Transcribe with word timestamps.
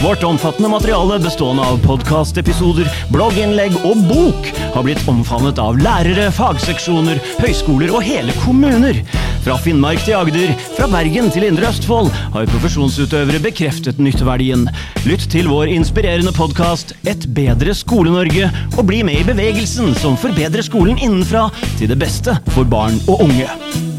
Vårt 0.00 0.22
omfattende 0.22 0.68
materiale 0.68 1.18
bestående 1.20 1.62
av 1.62 1.80
podkastepisoder, 1.84 2.86
blogginnlegg 3.12 3.74
og 3.84 3.98
bok 4.08 4.46
har 4.72 4.86
blitt 4.86 5.02
omfavnet 5.10 5.60
av 5.60 5.76
lærere, 5.76 6.30
fagseksjoner, 6.32 7.20
høyskoler 7.42 7.92
og 7.92 8.00
hele 8.06 8.32
kommuner. 8.40 9.02
Fra 9.44 9.58
Finnmark 9.60 10.00
til 10.06 10.16
Agder, 10.16 10.54
fra 10.78 10.88
Bergen 10.88 11.28
til 11.34 11.44
Indre 11.50 11.68
Østfold 11.68 12.08
har 12.32 12.48
profesjonsutøvere 12.48 13.42
bekreftet 13.44 14.00
nytteverdien. 14.00 14.64
Lytt 15.04 15.28
til 15.36 15.52
vår 15.52 15.68
inspirerende 15.76 16.32
podkast 16.32 16.96
Et 17.04 17.28
bedre 17.36 17.76
Skole-Norge, 17.76 18.48
og 18.78 18.88
bli 18.88 19.04
med 19.04 19.20
i 19.20 19.28
bevegelsen 19.34 19.92
som 20.00 20.16
forbedrer 20.16 20.64
skolen 20.64 20.96
innenfra 20.96 21.50
til 21.76 21.92
det 21.92 22.00
beste 22.00 22.40
for 22.56 22.64
barn 22.64 23.02
og 23.04 23.28
unge. 23.28 23.89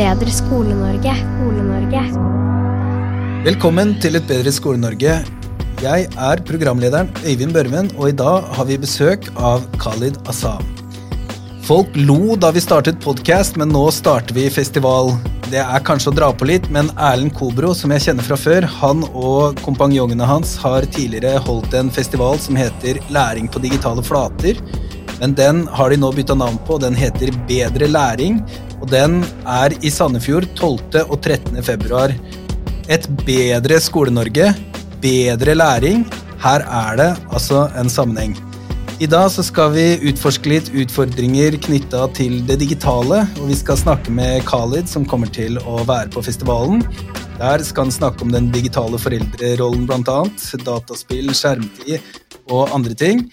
Bedre 0.00 0.32
Skole-Norge. 0.32 1.12
Skole-Norge. 1.12 2.02
Velkommen 3.44 3.90
til 4.00 4.16
Et 4.16 4.24
bedre 4.24 4.52
Skole-Norge. 4.54 5.16
Jeg 5.80 6.06
er 6.08 6.40
programlederen 6.48 7.10
Øyvind 7.20 7.52
Børven, 7.52 7.90
og 7.98 8.08
i 8.08 8.14
dag 8.16 8.46
har 8.56 8.68
vi 8.68 8.78
besøk 8.80 9.28
av 9.36 9.66
Khalid 9.82 10.16
Assam. 10.30 10.64
Folk 11.68 11.92
lo 12.00 12.36
da 12.40 12.48
vi 12.56 12.62
startet 12.64 13.02
podkast, 13.04 13.60
men 13.60 13.68
nå 13.74 13.82
starter 13.92 14.36
vi 14.36 14.46
festival. 14.52 15.12
Det 15.50 15.60
er 15.60 15.84
kanskje 15.84 16.14
å 16.14 16.16
dra 16.16 16.30
på 16.32 16.48
litt, 16.48 16.70
men 16.72 16.88
Erlend 16.96 17.34
Kobro, 17.36 17.74
som 17.76 17.92
jeg 17.92 18.06
kjenner 18.06 18.24
fra 18.24 18.40
før, 18.40 18.68
han 18.80 19.04
og 19.10 19.60
kompanjongene 19.66 20.24
hans 20.32 20.54
har 20.64 20.88
tidligere 20.96 21.44
holdt 21.44 21.76
en 21.76 21.92
festival 21.92 22.40
som 22.40 22.56
heter 22.56 23.02
Læring 23.12 23.52
på 23.52 23.60
digitale 23.60 24.04
flater. 24.06 24.64
Men 25.20 25.36
den 25.36 25.66
har 25.76 25.92
de 25.92 26.00
nå 26.00 26.08
bytta 26.16 26.38
navn 26.40 26.56
på, 26.64 26.80
den 26.80 26.96
heter 26.96 27.34
Bedre 27.50 27.90
læring, 27.92 28.40
og 28.80 28.88
den 28.90 29.20
er 29.44 29.74
i 29.84 29.92
Sandefjord 29.92 30.48
12. 30.56 31.04
og 31.06 31.16
13. 31.20 31.60
februar. 31.64 32.14
Et 32.90 33.06
bedre 33.26 33.78
Skole-Norge, 33.80 34.50
bedre 35.02 35.54
læring. 35.54 36.06
Her 36.40 36.64
er 36.64 36.96
det 36.96 37.10
altså 37.30 37.68
en 37.78 37.92
sammenheng. 37.92 38.38
I 39.00 39.06
dag 39.08 39.30
så 39.32 39.40
skal 39.44 39.70
vi 39.72 39.84
utforske 40.10 40.50
litt 40.50 40.66
utfordringer 40.76 41.54
knytta 41.64 42.02
til 42.16 42.42
det 42.48 42.58
digitale, 42.60 43.22
og 43.40 43.46
vi 43.48 43.56
skal 43.56 43.78
snakke 43.80 44.12
med 44.12 44.44
Khalid, 44.48 44.90
som 44.92 45.06
kommer 45.08 45.30
til 45.32 45.56
å 45.64 45.78
være 45.88 46.12
på 46.12 46.24
festivalen. 46.26 46.82
Der 47.40 47.64
skal 47.64 47.88
han 47.88 47.94
snakke 47.94 48.26
om 48.26 48.34
den 48.34 48.50
digitale 48.52 49.00
foreldrerollen, 49.00 49.86
annet. 49.96 50.44
Dataspill, 50.66 51.32
skjermtid 51.32 51.96
og 52.52 52.68
andre 52.76 52.92
ting. 52.92 53.24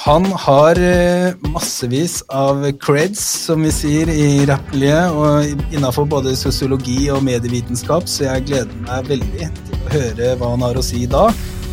Han 0.00 0.24
har 0.32 0.78
eh, 0.80 1.34
massevis 1.52 2.22
av 2.28 2.62
creds, 2.80 3.20
som 3.20 3.60
vi 3.66 3.72
sier 3.74 4.08
i 4.08 4.46
rappmiljøet, 4.48 5.12
og 5.12 5.74
innafor 5.76 6.06
både 6.08 6.32
sosiologi 6.40 7.10
og 7.12 7.20
medievitenskap, 7.26 8.06
så 8.08 8.24
jeg 8.30 8.46
gleder 8.48 8.78
meg 8.86 9.10
veldig 9.10 9.50
til 9.66 9.76
å 9.76 9.90
høre 9.92 10.30
hva 10.40 10.54
han 10.54 10.64
har 10.64 10.80
å 10.80 10.84
si 10.86 11.02
da. 11.04 11.26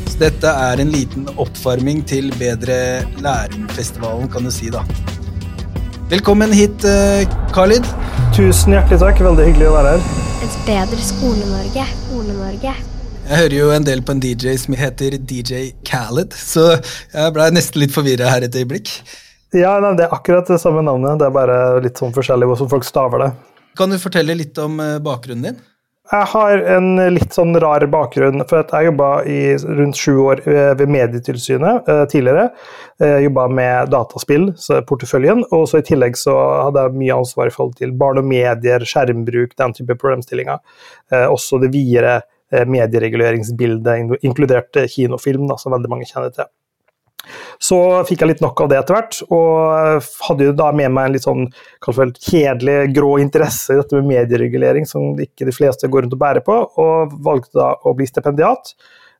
Så 0.09 0.19
dette 0.25 0.51
er 0.51 0.83
en 0.83 0.91
liten 0.91 1.29
oppvarming 1.39 2.03
til 2.11 2.27
Bedre 2.35 3.05
læring-festivalen, 3.23 4.27
kan 4.35 4.43
du 4.43 4.51
si, 4.51 4.67
da. 4.75 4.83
Velkommen 6.11 6.51
hit, 6.51 6.83
eh, 6.83 7.23
Khalid. 7.55 7.87
Tusen 8.35 8.75
hjertelig 8.75 8.99
takk. 9.07 9.23
Veldig 9.31 9.47
hyggelig 9.53 9.71
å 9.71 9.79
være 9.79 9.95
her. 9.95 10.13
Et 10.43 10.61
bedre 10.67 11.09
Skole-Norge. 11.13 11.89
Skole-Norge. 12.03 12.77
Jeg 13.27 13.41
hører 13.41 13.53
jo 13.57 13.71
en 13.75 13.83
del 13.83 13.99
på 14.07 14.13
en 14.15 14.21
DJ 14.23 14.53
som 14.55 14.75
heter 14.79 15.17
DJ 15.19 15.73
Khaled, 15.83 16.31
så 16.31 16.77
jeg 16.79 17.31
ble 17.35 17.47
nesten 17.51 17.81
litt 17.81 17.91
forvirra 17.91 18.29
her 18.31 18.45
et 18.47 18.53
øyeblikk. 18.55 18.87
Ja, 19.51 19.73
nei, 19.83 19.97
Det 19.99 20.05
er 20.05 20.13
akkurat 20.15 20.47
det 20.47 20.61
samme 20.61 20.79
navnet. 20.79 21.19
Det 21.19 21.25
er 21.27 21.33
bare 21.35 21.57
litt 21.83 21.99
sånn 21.99 22.13
forskjellig 22.15 22.47
hvordan 22.47 22.69
folk 22.71 22.87
staver 22.87 23.25
det. 23.25 23.27
Kan 23.75 23.91
du 23.91 23.97
fortelle 23.99 24.31
litt 24.39 24.55
om 24.63 24.79
eh, 24.79 24.93
bakgrunnen 25.03 25.43
din? 25.43 25.57
Jeg 26.07 26.29
har 26.31 26.63
en 26.77 27.01
litt 27.11 27.35
sånn 27.35 27.51
rar 27.59 27.83
bakgrunn. 27.91 28.45
for 28.47 28.63
Jeg 28.63 28.87
jobba 28.87 29.09
i 29.27 29.41
rundt 29.59 29.99
sju 29.99 30.13
år 30.23 30.43
eh, 30.47 30.71
ved 30.79 30.87
Medietilsynet 30.95 31.83
eh, 31.83 32.05
tidligere. 32.07 32.47
Jobba 33.25 33.49
med 33.51 33.91
dataspill, 33.91 34.53
så 34.55 34.79
porteføljen. 34.87 35.43
Og 35.51 35.67
så 35.67 35.83
i 35.83 35.85
tillegg 35.89 36.15
så 36.15 36.37
hadde 36.63 36.87
jeg 36.87 36.95
mye 37.03 37.19
ansvar 37.19 37.51
i 37.51 37.55
forhold 37.57 37.75
til 37.75 37.91
barn 37.91 38.23
og 38.23 38.31
medier, 38.31 38.87
skjermbruk, 38.87 39.51
den 39.59 39.75
type 39.75 39.99
problemstillinger. 39.99 40.63
Også 41.27 41.59
det 41.59 41.75
videre 41.75 42.21
mediereguleringsbildet, 42.51 44.21
inkludert 44.23 44.77
kinofilm, 44.93 45.47
da, 45.49 45.57
som 45.59 45.75
veldig 45.75 45.91
mange 45.91 46.07
kjenner 46.09 46.31
til. 46.35 46.47
Så 47.59 47.77
fikk 48.07 48.21
jeg 48.21 48.29
litt 48.29 48.43
nok 48.43 48.61
av 48.63 48.69
det 48.71 48.77
etter 48.79 48.95
hvert, 48.95 49.17
og 49.33 50.05
hadde 50.29 50.45
jo 50.47 50.53
da 50.55 50.69
med 50.71 50.93
meg 50.95 51.09
en 51.09 51.15
litt 51.17 51.25
sånn 51.25 51.49
kjedelig, 51.83 52.77
grå 52.95 53.17
interesse 53.19 53.73
i 53.73 53.79
dette 53.81 53.97
med 53.97 54.07
medieregulering, 54.13 54.87
som 54.87 55.17
ikke 55.19 55.49
de 55.49 55.55
fleste 55.55 55.89
går 55.91 56.05
rundt 56.05 56.15
og 56.15 56.21
bærer 56.21 56.45
på, 56.45 56.55
og 56.79 57.17
valgte 57.25 57.57
da 57.59 57.73
å 57.83 57.95
bli 57.97 58.07
stipendiat. 58.07 58.71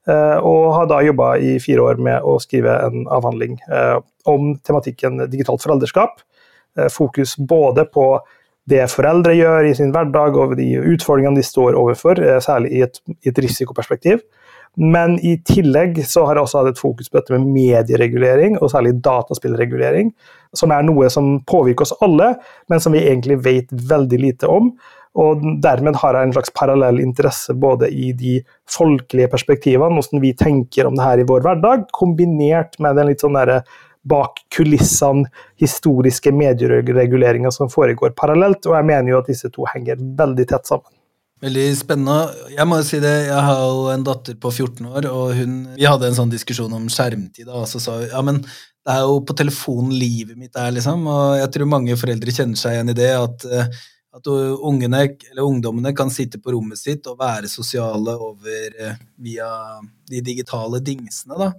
Og 0.08 0.64
har 0.78 0.88
da 0.88 1.02
jobba 1.04 1.34
i 1.44 1.58
fire 1.59 1.84
år 1.84 2.00
med 2.00 2.24
å 2.24 2.38
skrive 2.40 2.78
en 2.86 3.04
avhandling 3.12 3.58
om 4.30 4.54
tematikken 4.64 5.26
digitalt 5.28 5.66
foreldreskap. 5.66 6.22
Fokus 6.94 7.36
både 7.42 7.84
på 7.92 8.14
det 8.67 8.83
foreldre 8.91 9.35
gjør 9.38 9.69
i 9.69 9.75
sin 9.78 9.94
hverdag, 9.95 10.35
og 10.35 10.57
de 10.59 10.67
utfordringene 10.81 11.39
de 11.39 11.45
står 11.45 11.78
overfor, 11.79 12.19
særlig 12.44 12.73
i 12.75 12.83
et, 12.88 13.00
i 13.23 13.31
et 13.31 13.39
risikoperspektiv. 13.45 14.19
Men 14.78 15.16
i 15.25 15.39
tillegg 15.41 16.03
så 16.05 16.28
har 16.28 16.38
jeg 16.38 16.45
også 16.45 16.59
hatt 16.61 16.75
et 16.75 16.81
fokus 16.81 17.09
på 17.09 17.17
dette 17.17 17.33
med 17.33 17.47
medieregulering, 17.50 18.59
og 18.61 18.69
særlig 18.69 19.00
dataspillregulering, 19.05 20.11
som 20.55 20.73
er 20.75 20.85
noe 20.85 21.09
som 21.09 21.39
påvirker 21.50 21.88
oss 21.88 21.95
alle, 22.05 22.35
men 22.69 22.83
som 22.83 22.94
vi 22.94 23.01
egentlig 23.07 23.39
vet 23.45 23.73
veldig 23.89 24.22
lite 24.22 24.51
om. 24.51 24.69
Og 25.17 25.41
dermed 25.63 25.97
har 25.97 26.13
jeg 26.13 26.28
en 26.28 26.35
slags 26.35 26.53
parallell 26.53 26.99
interesse 27.01 27.55
både 27.57 27.89
i 27.89 28.11
de 28.13 28.35
folkelige 28.69 29.31
perspektivene, 29.31 29.97
hvordan 29.97 30.22
vi 30.22 30.35
tenker 30.38 30.85
om 30.85 30.97
det 30.97 31.07
her 31.07 31.23
i 31.23 31.25
vår 31.25 31.41
hverdag, 31.47 31.88
kombinert 31.95 32.78
med 32.84 32.99
den 32.99 33.09
litt 33.09 33.25
sånn 33.25 33.39
derre 33.39 33.63
bak 34.07 34.44
kulissene 34.56 35.28
historiske 35.59 36.31
mediereguleringer 36.35 37.53
som 37.53 37.72
foregår 37.72 38.16
parallelt. 38.18 38.66
Og 38.66 38.78
jeg 38.78 38.88
mener 38.88 39.13
jo 39.13 39.19
at 39.22 39.31
disse 39.31 39.51
to 39.53 39.68
henger 39.73 40.00
veldig 40.00 40.47
tett 40.50 40.69
sammen. 40.69 40.91
Veldig 41.44 41.66
spennende. 41.78 42.31
Jeg 42.50 42.66
må 42.66 42.79
jo 42.79 42.85
si 42.88 42.97
det, 43.01 43.13
jeg 43.28 43.41
har 43.46 43.59
jo 43.62 43.84
en 43.94 44.06
datter 44.06 44.38
på 44.41 44.50
14 44.50 44.88
år, 44.90 45.06
og 45.12 45.35
hun, 45.38 45.59
vi 45.75 45.85
hadde 45.85 46.09
en 46.09 46.17
sånn 46.17 46.31
diskusjon 46.34 46.73
om 46.73 46.88
skjermtid. 46.90 47.46
Og 47.51 47.67
så 47.69 47.81
sa 47.84 48.00
hun 48.00 48.07
ja, 48.09 48.23
men 48.25 48.41
det 48.41 48.96
er 48.96 49.03
jo 49.06 49.19
på 49.28 49.35
telefonen 49.38 49.94
livet 49.94 50.40
mitt 50.40 50.57
er, 50.57 50.72
liksom. 50.73 51.06
Og 51.12 51.35
jeg 51.38 51.51
tror 51.53 51.69
mange 51.69 51.97
foreldre 52.00 52.34
kjenner 52.34 52.57
seg 52.57 52.78
igjen 52.78 52.94
i 52.94 52.97
det. 52.97 53.12
At, 53.19 53.46
eh, 53.46 53.69
at 54.17 54.29
ungene, 54.31 55.03
ungdommene 55.44 55.94
kan 55.94 56.09
sitte 56.13 56.41
på 56.41 56.56
rommet 56.56 56.81
sitt 56.81 57.06
og 57.12 57.19
være 57.22 57.51
sosiale 57.51 58.17
over, 58.17 58.79
eh, 58.81 58.97
via 59.22 59.51
de 60.09 60.23
digitale 60.25 60.81
dingsene. 60.81 61.38
da. 61.38 61.51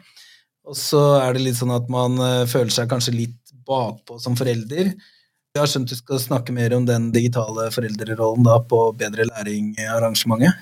Og 0.68 0.76
så 0.76 1.00
er 1.22 1.32
det 1.32 1.46
litt 1.46 1.58
sånn 1.58 1.72
at 1.72 1.86
man 1.92 2.18
eh, 2.20 2.48
føler 2.48 2.72
seg 2.74 2.90
kanskje 2.90 3.16
litt 3.16 3.54
bakpå 3.68 4.18
som 4.20 4.36
forelder. 4.36 4.92
Jeg 5.56 5.62
har 5.62 5.70
skjønt 5.70 5.90
du 5.90 5.96
skal 5.96 6.20
snakke 6.20 6.54
mer 6.54 6.74
om 6.76 6.84
den 6.88 7.08
digitale 7.14 7.70
foreldrerollen 7.72 8.44
da 8.46 8.58
på 8.68 8.82
Bedre 9.00 9.24
læring-arrangementet? 9.30 10.52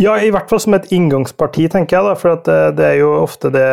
Ja, 0.00 0.16
i 0.18 0.32
hvert 0.34 0.50
fall 0.50 0.58
som 0.58 0.74
et 0.74 0.90
inngangsparti, 0.94 1.68
tenker 1.70 2.00
jeg. 2.00 2.06
da, 2.08 2.16
For 2.18 2.34
det, 2.34 2.58
det, 2.80 2.88
er 2.88 2.98
jo 2.98 3.12
ofte 3.20 3.52
det, 3.54 3.68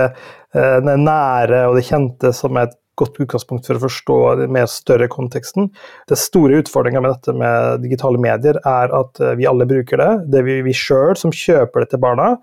det 0.53 0.97
nære 1.01 1.63
og 1.71 1.79
det 1.79 1.87
kjente 1.87 2.29
som 2.37 2.59
er 2.61 2.69
et 2.69 2.77
godt 3.01 3.17
utgangspunkt 3.23 3.65
for 3.65 3.79
å 3.79 3.83
forstå 3.87 4.17
den 4.43 4.53
mer 4.53 4.67
større 4.69 5.07
konteksten. 5.09 5.71
Det 6.11 6.19
store 6.21 6.59
utfordringa 6.61 7.01
med 7.01 7.15
dette 7.15 7.33
med 7.33 7.81
digitale 7.81 8.21
medier 8.21 8.59
er 8.61 8.93
at 8.93 9.21
vi 9.39 9.49
alle 9.49 9.65
bruker 9.65 9.97
det. 9.97 10.11
Det 10.29 10.43
er 10.43 10.45
vi, 10.45 10.59
vi 10.67 10.77
sjøl 10.77 11.17
som 11.17 11.33
kjøper 11.33 11.81
det 11.81 11.95
til 11.95 12.03
barna. 12.05 12.35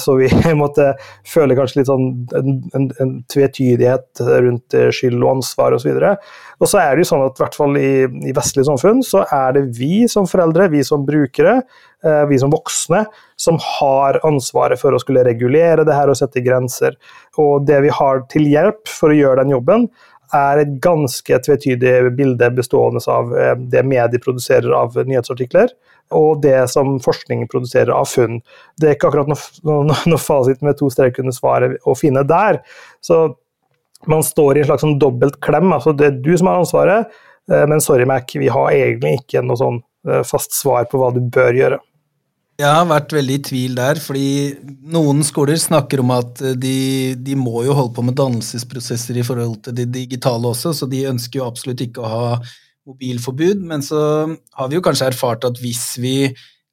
Så 0.00 0.16
vi 0.20 0.28
måtte 0.62 0.92
føle 1.28 1.56
kanskje 1.58 1.80
litt 1.80 1.90
sånn 1.90 2.06
en, 2.38 2.58
en, 2.76 2.88
en 3.02 3.14
tvetydighet 3.32 4.22
rundt 4.44 4.76
skyld 4.94 5.20
og 5.20 5.36
ansvar 5.36 5.76
osv. 5.76 5.92
Og 6.62 6.70
så 6.70 6.80
er 6.82 6.94
det 6.94 7.04
jo 7.04 7.10
sånn 7.12 7.24
at 7.26 7.38
i 7.38 7.44
hvert 7.44 7.58
fall 7.58 7.78
i, 7.80 7.92
i 8.28 8.34
vestlige 8.36 8.68
samfunn 8.70 9.02
så 9.06 9.24
er 9.26 9.56
det 9.56 9.64
vi 9.78 10.04
som 10.10 10.28
foreldre, 10.30 10.70
vi 10.72 10.84
som 10.86 11.04
brukere, 11.06 11.60
eh, 12.06 12.22
vi 12.30 12.38
som 12.40 12.52
voksne, 12.54 13.04
som 13.40 13.58
har 13.60 14.20
ansvaret 14.26 14.80
for 14.80 14.94
å 14.94 15.00
skulle 15.02 15.24
regulere 15.26 15.86
det 15.88 15.96
her 15.96 16.12
og 16.12 16.18
sette 16.18 16.44
grenser. 16.44 16.96
Og 17.42 17.66
det 17.66 17.82
vi 17.86 17.92
har 17.92 18.24
til 18.32 18.46
hjelp 18.50 18.86
for 18.90 19.12
å 19.12 19.18
gjøre 19.18 19.42
den 19.42 19.56
jobben, 19.56 19.88
er 20.36 20.62
et 20.62 20.76
ganske 20.84 21.38
tvetydig 21.46 22.12
bilde 22.16 22.48
bestående 22.56 23.02
av 23.10 23.32
eh, 23.36 23.54
det 23.72 23.84
medier 23.86 24.22
produserer 24.22 24.72
av 24.76 24.96
nyhetsartikler, 24.96 25.72
og 26.12 26.42
det 26.44 26.56
som 26.72 26.96
forskningen 27.02 27.50
produserer 27.52 27.92
av 27.94 28.08
funn. 28.10 28.40
Det 28.80 28.88
er 28.88 28.96
ikke 28.96 29.10
akkurat 29.10 29.30
noe, 29.32 29.52
noe, 29.68 30.00
noe 30.08 30.20
fasit 30.20 30.64
med 30.64 30.78
to 30.80 30.90
streker 30.92 31.24
under 31.24 31.36
svaret 31.36 31.78
å 31.88 31.96
finne 31.98 32.24
der. 32.28 32.60
Så 33.04 33.24
man 34.10 34.24
står 34.26 34.56
i 34.58 34.64
en 34.64 34.70
slags 34.70 34.84
sånn 34.84 34.98
dobbelt 35.00 35.38
klem. 35.44 35.72
altså 35.72 35.94
Det 35.94 36.08
er 36.08 36.18
du 36.24 36.32
som 36.36 36.50
har 36.50 36.62
ansvaret, 36.62 37.22
eh, 37.52 37.64
men 37.70 37.84
sorry, 37.84 38.08
Mac, 38.08 38.32
vi 38.34 38.50
har 38.52 38.74
egentlig 38.74 39.20
ikke 39.20 39.44
noe 39.46 39.60
sånn 39.60 39.80
eh, 40.08 40.24
fast 40.26 40.56
svar 40.56 40.88
på 40.90 41.00
hva 41.00 41.12
du 41.14 41.22
bør 41.22 41.60
gjøre. 41.60 41.80
Jeg 42.60 42.68
har 42.68 42.84
vært 42.86 43.14
veldig 43.16 43.36
i 43.38 43.42
tvil 43.48 43.76
der, 43.78 43.98
fordi 44.02 44.26
noen 44.92 45.22
skoler 45.24 45.56
snakker 45.58 46.02
om 46.02 46.12
at 46.14 46.42
de, 46.60 47.14
de, 47.16 47.36
må 47.38 47.64
jo 47.66 47.74
holde 47.74 47.94
på 47.96 48.04
med 48.04 48.18
dannelsesprosesser 48.20 49.18
i 49.18 49.24
forhold 49.26 49.56
til 49.64 49.76
det 49.78 49.88
digitale 49.94 50.50
også, 50.50 50.74
så 50.76 50.88
de 50.90 51.06
ønsker 51.08 51.40
jo 51.40 51.46
absolutt 51.48 51.80
ikke 51.86 52.04
å 52.04 52.12
ha 52.12 52.26
mobilforbud. 52.88 53.64
Men 53.66 53.84
så 53.84 54.02
har 54.58 54.68
vi 54.68 54.76
jo 54.76 54.84
kanskje 54.84 55.08
erfart 55.10 55.48
at 55.48 55.58
hvis 55.62 55.86
vi 56.02 56.16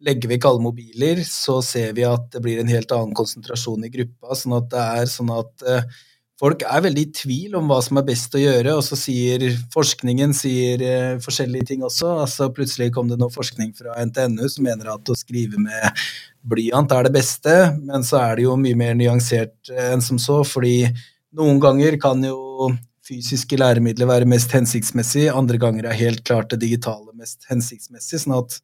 legger 0.05 0.31
vekk 0.31 0.49
alle 0.49 0.63
mobiler, 0.63 1.23
så 1.27 1.59
ser 1.65 1.95
vi 1.95 2.05
at 2.07 2.27
det 2.35 2.43
blir 2.43 2.59
en 2.61 2.71
helt 2.71 2.91
annen 2.95 3.15
konsentrasjon 3.17 3.87
i 3.87 3.91
gruppa. 3.93 4.35
Sånn 4.37 4.55
at 4.59 4.69
det 4.71 4.85
er 5.01 5.11
sånn 5.11 5.31
at 5.35 5.65
uh, 5.67 5.99
folk 6.39 6.63
er 6.63 6.83
veldig 6.86 7.03
i 7.03 7.12
tvil 7.15 7.57
om 7.59 7.68
hva 7.69 7.80
som 7.83 8.00
er 8.00 8.07
best 8.07 8.36
å 8.38 8.41
gjøre, 8.41 8.77
og 8.77 8.83
så 8.86 8.97
sier 9.00 9.44
forskningen 9.74 10.33
sier 10.38 10.83
eh, 10.86 11.19
forskjellige 11.24 11.71
ting 11.71 11.86
også. 11.86 12.13
Altså 12.24 12.50
Plutselig 12.56 12.94
kom 12.95 13.12
det 13.12 13.19
noe 13.19 13.33
forskning 13.33 13.74
fra 13.77 13.97
NTNU 14.07 14.45
som 14.47 14.68
mener 14.68 14.91
at 14.94 15.12
å 15.12 15.18
skrive 15.19 15.59
med 15.62 16.03
blyant 16.50 16.91
er 16.95 17.07
det 17.07 17.15
beste, 17.15 17.56
men 17.83 18.06
så 18.07 18.21
er 18.21 18.38
det 18.38 18.45
jo 18.47 18.56
mye 18.59 18.77
mer 18.80 18.95
nyansert 18.95 19.74
uh, 19.74 19.89
enn 19.91 20.03
som 20.03 20.19
så, 20.21 20.39
fordi 20.47 20.88
noen 21.36 21.59
ganger 21.62 21.97
kan 22.01 22.24
jo 22.24 22.71
fysiske 23.09 23.57
læremidler 23.59 24.07
være 24.09 24.30
mest 24.30 24.53
hensiktsmessig, 24.53 25.27
andre 25.33 25.59
ganger 25.62 25.89
er 25.89 25.97
helt 26.00 26.24
klart 26.27 26.51
det 26.53 26.62
digitale 26.63 27.12
mest 27.18 27.47
hensiktsmessig. 27.50 28.21
sånn 28.24 28.38
at 28.38 28.59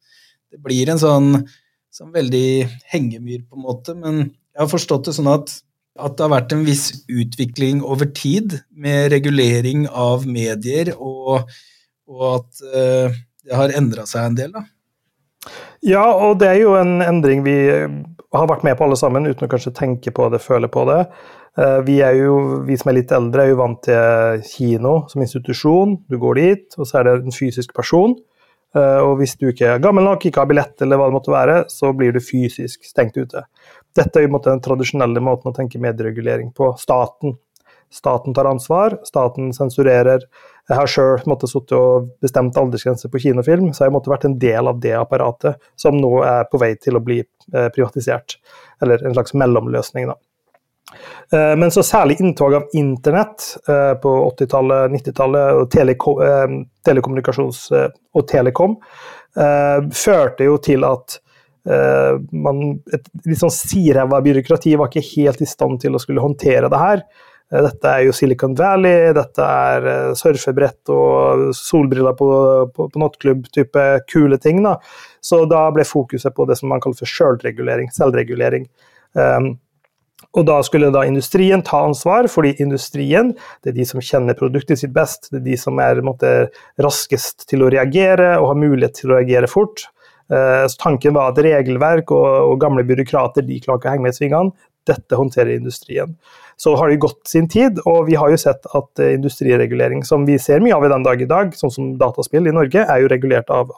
det 0.54 0.62
blir 0.62 0.88
en 0.88 1.00
sånn, 1.02 1.30
sånn 1.92 2.12
veldig 2.14 2.68
hengemyr, 2.92 3.42
på 3.44 3.58
en 3.58 3.66
måte. 3.66 3.96
Men 3.98 4.20
jeg 4.54 4.62
har 4.62 4.70
forstått 4.70 5.10
det 5.10 5.16
sånn 5.18 5.32
at, 5.32 5.52
at 5.98 6.16
det 6.16 6.24
har 6.26 6.32
vært 6.32 6.54
en 6.56 6.64
viss 6.66 6.86
utvikling 7.08 7.82
over 7.84 8.10
tid 8.16 8.58
med 8.76 9.10
regulering 9.14 9.86
av 9.88 10.26
medier, 10.28 10.92
og, 10.96 11.48
og 12.10 12.26
at 12.32 12.64
uh, 12.72 13.16
det 13.46 13.56
har 13.56 13.74
endra 13.78 14.06
seg 14.08 14.30
en 14.30 14.38
del. 14.38 14.52
da. 14.56 14.66
Ja, 15.86 16.04
og 16.10 16.40
det 16.42 16.50
er 16.50 16.60
jo 16.64 16.74
en 16.78 16.98
endring 17.04 17.44
vi 17.46 17.56
har 18.36 18.48
vært 18.50 18.64
med 18.66 18.76
på 18.78 18.86
alle 18.86 18.98
sammen, 18.98 19.28
uten 19.28 19.46
å 19.46 19.50
kanskje 19.50 19.74
tenke 19.76 20.12
på 20.14 20.28
det, 20.32 20.42
føle 20.42 20.70
på 20.72 20.84
det. 20.88 21.02
Eh, 21.56 21.78
vi, 21.86 21.98
jo, 22.18 22.38
vi 22.66 22.76
som 22.76 22.92
er 22.92 22.98
litt 22.98 23.12
eldre, 23.16 23.44
er 23.44 23.52
jo 23.52 23.60
vant 23.62 23.82
til 23.86 24.42
kino 24.48 24.96
som 25.12 25.24
institusjon. 25.24 25.96
Du 26.10 26.18
går 26.20 26.40
dit, 26.40 26.66
og 26.76 26.88
så 26.88 27.00
er 27.00 27.08
det 27.08 27.14
en 27.22 27.36
fysisk 27.36 27.72
person. 27.76 28.16
Eh, 28.76 29.00
og 29.00 29.16
hvis 29.20 29.36
du 29.40 29.48
ikke 29.50 29.76
er 29.76 29.84
gammel 29.84 30.04
nok, 30.04 30.26
ikke 30.26 30.42
har 30.42 30.50
billett 30.50 30.84
eller 30.84 31.00
hva 31.00 31.08
det 31.08 31.16
måtte 31.16 31.34
være, 31.34 31.58
så 31.72 31.94
blir 31.96 32.12
du 32.16 32.20
fysisk 32.24 32.84
stengt 32.84 33.16
ute. 33.16 33.46
Dette 33.96 34.20
er 34.20 34.26
jo 34.26 34.40
den 34.44 34.62
tradisjonelle 34.64 35.22
måten 35.24 35.50
å 35.50 35.56
tenke 35.56 35.80
medieregulering 35.82 36.52
på. 36.56 36.74
Staten. 36.80 37.36
Staten 37.92 38.34
tar 38.34 38.48
ansvar, 38.50 38.98
staten 39.06 39.52
sensurerer. 39.54 40.24
Jeg 40.66 40.76
har 40.76 40.90
sjøl 40.90 41.20
sittet 41.22 41.76
og 41.78 42.08
bestemt 42.20 42.56
aldersgrense 42.58 43.08
på 43.08 43.20
kinofilm, 43.22 43.70
så 43.72 43.86
jeg 43.86 43.94
måtte 43.94 44.10
vært 44.10 44.26
en 44.26 44.38
del 44.42 44.68
av 44.68 44.80
det 44.82 44.96
apparatet 44.98 45.62
som 45.78 45.96
nå 45.96 46.16
er 46.26 46.48
på 46.50 46.58
vei 46.58 46.74
til 46.82 46.98
å 46.98 47.04
bli 47.04 47.20
eh, 47.22 47.68
privatisert. 47.70 48.40
Eller 48.82 49.06
en 49.06 49.14
slags 49.14 49.36
mellomløsning, 49.38 50.10
da. 50.10 50.18
Eh, 51.32 51.56
men 51.56 51.70
så 51.70 51.82
særlig 51.82 52.20
inntog 52.20 52.54
av 52.54 52.68
internett 52.72 53.42
eh, 53.68 53.94
på 54.02 54.12
80-tallet, 54.30 54.90
90-tallet, 54.92 55.60
og 55.60 55.70
teleko 55.72 56.16
eh, 56.22 56.58
telekommunikasjons- 56.86 57.68
og 58.14 58.26
telekom, 58.30 58.80
førte 59.36 60.46
jo 60.46 60.54
til 60.64 60.86
at 60.88 61.18
man, 61.66 62.60
et 62.94 63.08
litt 63.26 63.40
sånn 63.40 63.50
siræva 63.50 64.20
byråkrati 64.22 64.76
var 64.78 64.86
ikke 64.86 65.08
helt 65.16 65.40
i 65.42 65.48
stand 65.50 65.80
til 65.82 65.96
å 65.96 66.02
skulle 66.02 66.22
håndtere 66.22 66.70
det 66.70 66.78
her. 66.78 67.02
Dette 67.46 67.90
er 67.90 68.04
jo 68.06 68.14
Silicon 68.14 68.56
Valley, 68.58 69.12
dette 69.14 69.42
er 69.42 70.14
surfebrett 70.18 70.90
og 70.90 71.52
solbriller 71.54 72.16
på, 72.18 72.30
på, 72.74 72.88
på 72.90 73.02
nattklubb-type 73.02 73.84
kule 74.10 74.38
ting. 74.42 74.64
Da. 74.66 74.76
Så 75.22 75.44
da 75.50 75.68
ble 75.74 75.86
fokuset 75.86 76.34
på 76.34 76.46
det 76.46 76.58
som 76.58 76.70
man 76.70 76.82
kaller 76.82 76.98
for 76.98 77.10
sjølregulering, 77.10 77.92
selvregulering. 77.94 78.66
Um, 79.14 79.54
og 80.36 80.44
da 80.48 80.58
skulle 80.64 80.90
da 80.92 81.04
industrien 81.08 81.62
ta 81.64 81.84
ansvar, 81.86 82.26
fordi 82.28 82.56
industrien 82.64 83.30
det 83.64 83.72
er 83.72 83.76
de 83.78 83.86
som 83.88 84.02
kjenner 84.04 84.36
produktet 84.36 84.80
sitt 84.80 84.92
best. 84.96 85.30
Det 85.30 85.40
er 85.40 85.46
de 85.46 85.58
som 85.60 85.78
er 85.80 86.02
måte, 86.04 86.32
raskest 86.82 87.46
til 87.48 87.64
å 87.64 87.70
reagere 87.72 88.34
og 88.40 88.50
har 88.50 88.60
mulighet 88.60 88.98
til 89.00 89.12
å 89.12 89.20
reagere 89.20 89.50
fort. 89.50 89.86
Eh, 90.32 90.64
så 90.66 90.82
tanken 90.82 91.14
var 91.14 91.30
at 91.30 91.42
regelverk 91.44 92.10
og, 92.14 92.26
og 92.50 92.60
gamle 92.62 92.84
byråkrater 92.86 93.46
de 93.46 93.60
klarer 93.62 93.78
ikke 93.78 93.90
å 93.90 93.94
henge 93.94 94.06
med 94.06 94.16
i 94.16 94.18
svingene. 94.18 94.68
Dette 94.86 95.18
håndterer 95.18 95.56
industrien. 95.56 96.14
Så 96.56 96.76
har 96.78 96.88
det 96.88 97.00
gått 97.02 97.26
sin 97.28 97.48
tid, 97.50 97.80
og 97.90 98.06
vi 98.08 98.14
har 98.16 98.30
jo 98.32 98.38
sett 98.40 98.68
at 98.70 99.02
eh, 99.02 99.16
industriregulering, 99.18 100.04
som 100.06 100.26
vi 100.28 100.38
ser 100.42 100.62
mye 100.64 100.76
av 100.76 100.86
i 100.86 100.92
den 100.92 101.06
dag 101.06 101.22
i 101.22 101.28
dag, 101.30 101.54
sånn 101.58 101.74
som 101.74 101.92
dataspill 102.00 102.46
i 102.46 102.54
Norge, 102.54 102.86
er 102.86 103.02
jo 103.02 103.10
regulert 103.12 103.50
av 103.54 103.74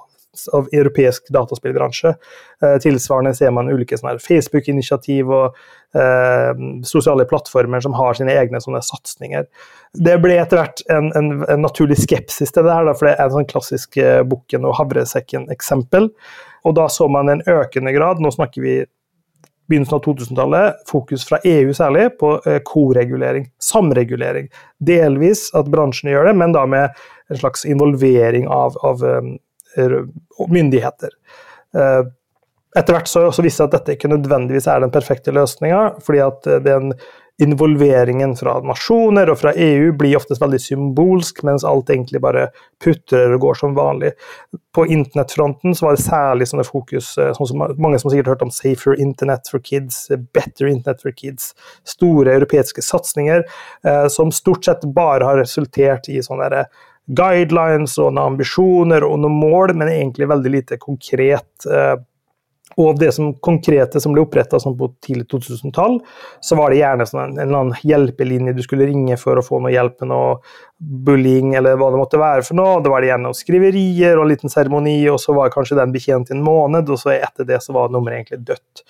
av 0.52 0.68
europeisk 0.72 1.28
dataspillbransje. 1.28 2.14
Eh, 2.62 2.76
tilsvarende 2.82 3.34
ser 3.34 3.50
man 3.50 3.70
ulike 3.70 3.96
Facebook-initiativ 3.98 5.30
og 5.30 5.56
eh, 5.94 6.52
sosiale 6.84 7.24
plattformer 7.24 7.80
som 7.80 7.96
har 7.98 8.14
sine 8.14 8.34
egne 8.36 8.60
sånne 8.60 8.82
satsinger. 8.84 9.48
Det 9.94 10.18
ble 10.22 10.36
etter 10.38 10.60
hvert 10.60 10.84
en, 10.92 11.10
en, 11.16 11.32
en, 11.48 11.64
naturlig 11.64 11.98
skepsis 12.02 12.52
til 12.52 12.66
det 12.66 12.74
her, 12.74 12.86
da, 12.86 12.94
for 12.94 13.08
det 13.08 13.16
er 13.16 13.26
en 13.26 13.38
sånn 13.38 13.50
klassisk 13.50 13.98
eh, 14.02 14.20
bukken 14.26 14.68
og 14.68 14.76
havresekken-eksempel. 14.82 16.12
Og 16.68 16.76
da 16.76 16.88
så 16.92 17.08
man 17.10 17.32
en 17.32 17.44
økende 17.48 17.94
grad, 17.96 18.20
nå 18.20 18.32
snakker 18.34 18.64
vi 18.64 18.78
begynnelsen 19.68 19.98
av 19.98 20.04
2000-tallet, 20.04 20.78
fokus 20.88 21.26
fra 21.28 21.38
EU 21.44 21.74
særlig, 21.76 22.08
på 22.20 22.38
eh, 22.48 22.60
koregulering, 22.64 23.50
samregulering. 23.62 24.48
Delvis 24.80 25.48
at 25.56 25.68
bransjene 25.72 26.14
gjør 26.14 26.30
det, 26.30 26.38
men 26.40 26.56
da 26.56 26.64
med 26.68 26.96
en 27.28 27.40
slags 27.40 27.66
involvering 27.68 28.48
av, 28.48 28.78
av 28.86 29.04
um, 29.04 29.34
myndigheter. 30.48 31.14
Eh, 31.76 32.02
etter 32.76 32.94
hvert 32.94 33.08
så, 33.08 33.28
så 33.32 33.44
viste 33.44 33.64
det 33.64 33.70
at 33.70 33.78
dette 33.78 33.96
ikke 33.96 34.12
nødvendigvis 34.12 34.68
er 34.70 34.84
den 34.84 34.92
perfekte 34.92 35.32
løsninga, 35.34 35.98
fordi 36.04 36.20
at 36.24 36.46
eh, 36.48 36.60
den 36.64 36.92
involveringen 37.38 38.32
fra 38.34 38.56
nasjoner 38.66 39.30
og 39.30 39.36
fra 39.38 39.52
EU 39.54 39.92
blir 39.94 40.16
oftest 40.18 40.42
veldig 40.42 40.58
symbolsk, 40.58 41.44
mens 41.46 41.62
alt 41.66 41.92
egentlig 41.94 42.18
bare 42.24 42.48
putrer 42.82 43.30
og 43.36 43.44
går 43.44 43.60
som 43.60 43.76
vanlig. 43.76 44.10
På 44.74 44.82
internettfronten 44.90 45.76
så 45.78 45.86
var 45.86 45.94
det 45.94 46.02
særlig 46.02 46.48
sånne 46.50 46.66
fokus, 46.66 47.12
eh, 47.22 47.30
sånn 47.38 47.50
som 47.52 47.62
mange 47.78 48.02
som 48.02 48.10
sikkert 48.10 48.32
har 48.32 48.36
hørt 48.36 48.46
om 48.48 48.52
Safer 48.54 48.98
Internet 48.98 49.50
for 49.52 49.62
Kids, 49.62 50.08
Better 50.34 50.66
Internet 50.66 51.06
for 51.06 51.14
Kids, 51.14 51.52
store 51.86 52.34
europeiske 52.40 52.82
satsinger 52.84 53.46
som 54.10 54.30
stort 54.34 54.66
sett 54.66 54.84
bare 54.94 55.24
har 55.24 55.38
resultert 55.38 56.08
i 56.10 56.18
sånne 56.24 56.66
guidelines 57.08 57.96
og 57.98 58.12
noen 58.12 58.34
ambisjoner 58.34 59.06
og 59.06 59.18
noen 59.22 59.40
mål, 59.40 59.74
men 59.78 59.90
egentlig 59.92 60.28
veldig 60.28 60.52
lite 60.52 60.78
konkret. 60.82 61.50
Eh, 61.64 61.96
og 62.78 62.98
det 63.00 63.08
som 63.16 63.32
konkrete 63.42 63.98
som 63.98 64.12
ble 64.14 64.22
oppretta 64.22 64.60
sånn 64.62 64.76
på 64.78 64.90
tidlig 65.02 65.26
2000-tall, 65.32 65.96
så 66.44 66.58
var 66.58 66.70
det 66.70 66.78
gjerne 66.78 67.06
sånn 67.08 67.38
en, 67.40 67.54
en 67.58 67.72
hjelpelinje 67.82 68.54
du 68.54 68.62
skulle 68.62 68.86
ringe 68.86 69.16
for 69.18 69.40
å 69.40 69.42
få 69.42 69.58
noe 69.64 69.72
hjelp 69.74 70.04
med 70.04 70.12
noe 70.12 70.36
bullying 71.08 71.56
eller 71.58 71.78
hva 71.80 71.90
det 71.90 71.98
måtte 71.98 72.20
være 72.22 72.44
for 72.46 72.60
noe. 72.60 72.78
Det 72.84 72.92
var 72.92 73.02
det 73.02 73.10
gjerne 73.10 73.26
noen 73.26 73.38
skriverier 73.40 74.14
og 74.14 74.26
en 74.26 74.32
liten 74.34 74.52
seremoni, 74.52 75.00
og 75.10 75.18
så 75.22 75.34
var 75.34 75.50
kanskje 75.54 75.80
den 75.80 75.94
betjent 75.96 76.30
i 76.30 76.36
en 76.36 76.44
måned, 76.46 76.92
og 76.92 77.02
så 77.02 77.16
etter 77.16 77.48
det 77.48 77.62
så 77.64 77.74
var 77.74 77.90
nummeret 77.94 78.20
egentlig 78.20 78.52
dødt. 78.52 78.84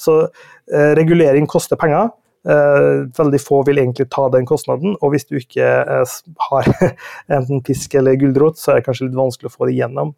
Så 0.00 0.22
eh, 0.24 0.92
regulering 0.96 1.50
koster 1.50 1.80
penger. 1.80 2.14
Uh, 2.44 3.06
veldig 3.16 3.38
få 3.40 3.62
vil 3.64 3.78
egentlig 3.80 4.04
ta 4.12 4.26
den 4.28 4.44
kostnaden, 4.44 4.98
og 5.00 5.14
hvis 5.14 5.24
du 5.30 5.38
ikke 5.38 5.64
uh, 5.88 6.16
har 6.50 6.66
enten 7.38 7.62
pisk 7.64 7.96
eller 7.96 8.18
gulrot, 8.20 8.58
så 8.60 8.74
er 8.74 8.80
det 8.80 8.88
kanskje 8.88 9.08
litt 9.08 9.16
vanskelig 9.16 9.48
å 9.48 9.54
få 9.54 9.68
det 9.68 9.78
igjennom. 9.78 10.12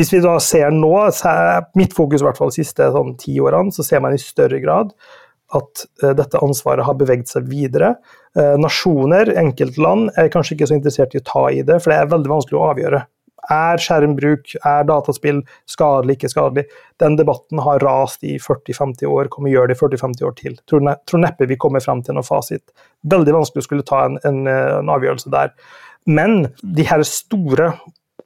Hvis 0.00 0.14
vi 0.14 0.22
da 0.24 0.38
ser 0.40 0.72
nå, 0.72 0.94
mitt 1.76 1.92
fokus 1.92 2.22
i 2.22 2.24
hvert 2.24 2.40
fall 2.40 2.48
de 2.48 2.62
siste 2.62 2.86
sånn, 2.94 3.12
ti 3.20 3.36
årene, 3.44 3.74
så 3.76 3.84
ser 3.84 4.00
man 4.00 4.16
i 4.16 4.22
større 4.22 4.62
grad 4.64 4.94
at 5.52 5.84
uh, 6.00 6.14
dette 6.16 6.40
ansvaret 6.40 6.88
har 6.88 6.96
beveget 6.96 7.28
seg 7.34 7.48
videre. 7.50 7.96
nasjoner, 8.32 9.28
enkeltland, 9.36 10.06
er 10.16 10.30
kanskje 10.32 10.54
ikke 10.54 10.70
så 10.70 10.78
interessert 10.78 11.12
i 11.12 11.18
å 11.20 11.24
ta 11.28 11.42
i 11.52 11.58
det, 11.60 11.76
for 11.84 11.92
det 11.92 11.98
er 12.00 12.14
veldig 12.14 12.30
vanskelig 12.32 12.56
å 12.56 12.70
avgjøre. 12.70 13.02
Er 13.50 13.80
skjermbruk, 13.82 14.52
er 14.62 14.84
dataspill 14.86 15.40
skadelig, 15.66 16.18
ikke 16.18 16.30
skadelig? 16.30 16.66
Den 17.02 17.16
debatten 17.18 17.58
har 17.64 17.82
rast 17.82 18.22
i 18.22 18.36
40-50 18.38 19.08
år, 19.10 19.30
kommer 19.32 19.50
gjøre 19.50 19.72
det 19.72 19.78
i 19.78 19.82
40-50 19.82 20.28
år 20.28 20.36
til. 20.38 20.58
Tror, 20.70 20.84
ne 20.86 20.94
tror 21.08 21.24
neppe 21.24 21.48
vi 21.50 21.58
kommer 21.58 21.82
frem 21.82 22.04
til 22.06 22.14
noen 22.14 22.28
fasit. 22.28 22.62
Veldig 23.02 23.34
vanskelig 23.40 23.64
å 23.64 23.66
skulle 23.66 23.88
ta 23.88 24.04
en, 24.06 24.20
en, 24.28 24.44
en 24.46 24.92
avgjørelse 24.94 25.32
der. 25.34 25.50
Men 26.06 26.52
de 26.62 26.86
her 26.86 27.02
store 27.06 27.72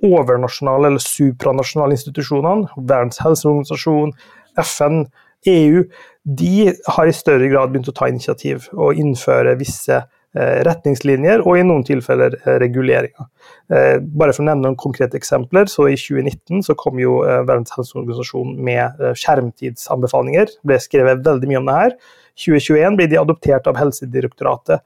overnasjonale 0.05 0.91
eller 0.91 1.01
supranasjonale 1.03 1.97
institusjonene, 1.97 2.69
Verdens 2.77 3.21
helseorganisasjon, 3.25 4.13
FN, 4.61 5.07
EU, 5.49 5.85
de 6.27 6.73
har 6.97 7.09
i 7.09 7.15
større 7.15 7.49
grad 7.49 7.73
begynt 7.73 7.89
å 7.89 7.95
ta 7.97 8.09
initiativ 8.11 8.67
og 8.75 8.99
innføre 8.99 9.57
visse 9.61 10.03
retningslinjer 10.37 11.45
og 11.47 11.59
i 11.59 11.65
noen 11.67 11.85
tilfeller 11.87 12.37
eh, 12.43 12.59
reguleringer. 12.63 13.29
Eh, 13.73 13.97
bare 14.01 14.35
for 14.35 14.45
å 14.45 14.49
nevne 14.49 14.67
noen 14.67 14.79
konkrete 14.81 15.19
eksempler, 15.19 15.71
så 15.71 15.89
I 15.91 15.97
2019 16.01 16.65
så 16.67 16.77
kom 16.79 17.01
jo 17.01 17.19
Verdens 17.25 17.73
helseorganisasjon 17.77 18.57
med 18.67 19.01
skjermtidsanbefalinger. 19.23 20.53
Det 20.53 20.73
ble 20.73 20.81
skrevet 20.83 21.25
veldig 21.27 21.51
mye 21.53 21.63
om 21.63 21.71
det 21.71 21.79
her. 21.81 21.97
2021 22.45 22.99
blir 22.99 23.11
de 23.13 23.21
adoptert 23.23 23.69
av 23.71 23.79
Helsedirektoratet, 23.81 24.85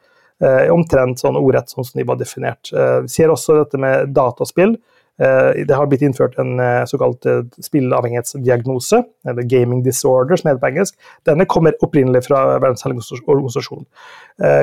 omtrent 0.72 1.20
sånn 1.20 1.36
ordrett 1.36 1.68
sånn 1.68 1.84
som 1.84 1.98
de 1.98 2.04
var 2.08 2.16
definert. 2.16 2.70
Vi 2.72 3.10
ser 3.12 3.28
også 3.28 3.58
dette 3.58 3.76
med 3.82 4.14
dataspill. 4.16 4.78
Eh, 5.20 5.64
det 5.68 5.76
har 5.76 5.88
blitt 5.90 6.02
innført 6.04 6.38
en 6.40 6.60
eh, 6.60 6.84
såkalt 6.88 7.26
eh, 7.28 7.42
spilleavhengighetsdiagnose, 7.60 9.02
eller 9.28 9.48
gaming 9.48 9.82
disorder, 9.84 10.40
som 10.40 10.48
heter 10.48 10.62
på 10.62 10.70
engelsk. 10.70 11.10
Denne 11.28 11.46
kommer 11.50 11.76
opprinnelig 11.84 12.24
fra 12.28 12.44
Verdens 12.54 12.86
helseorganisasjon. 12.86 13.84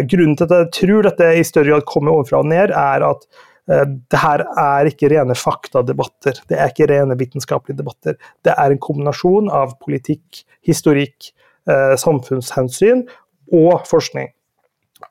Grunnen 0.10 0.38
til 0.38 0.48
at 0.48 0.56
jeg 0.56 0.72
tror 0.80 1.06
dette 1.06 1.28
i 1.38 1.44
større 1.46 1.76
grad 1.76 1.86
kommer 1.90 2.16
overfra 2.18 2.42
og 2.42 2.50
ned, 2.50 2.74
er 2.74 3.06
at 3.06 3.28
det 3.68 4.20
her 4.22 4.42
er 4.48 4.88
ikke 4.88 5.10
rene 5.12 5.36
faktadebatter, 5.36 6.40
det 6.48 6.56
er 6.56 6.72
ikke 6.72 6.88
rene 6.88 7.18
vitenskapelige 7.20 7.82
debatter. 7.82 8.16
Det 8.48 8.54
er 8.56 8.74
en 8.74 8.80
kombinasjon 8.82 9.52
av 9.54 9.76
politikk, 9.84 10.42
historikk, 10.66 11.30
samfunnshensyn 11.68 13.04
og 13.52 13.84
forskning. 13.90 14.32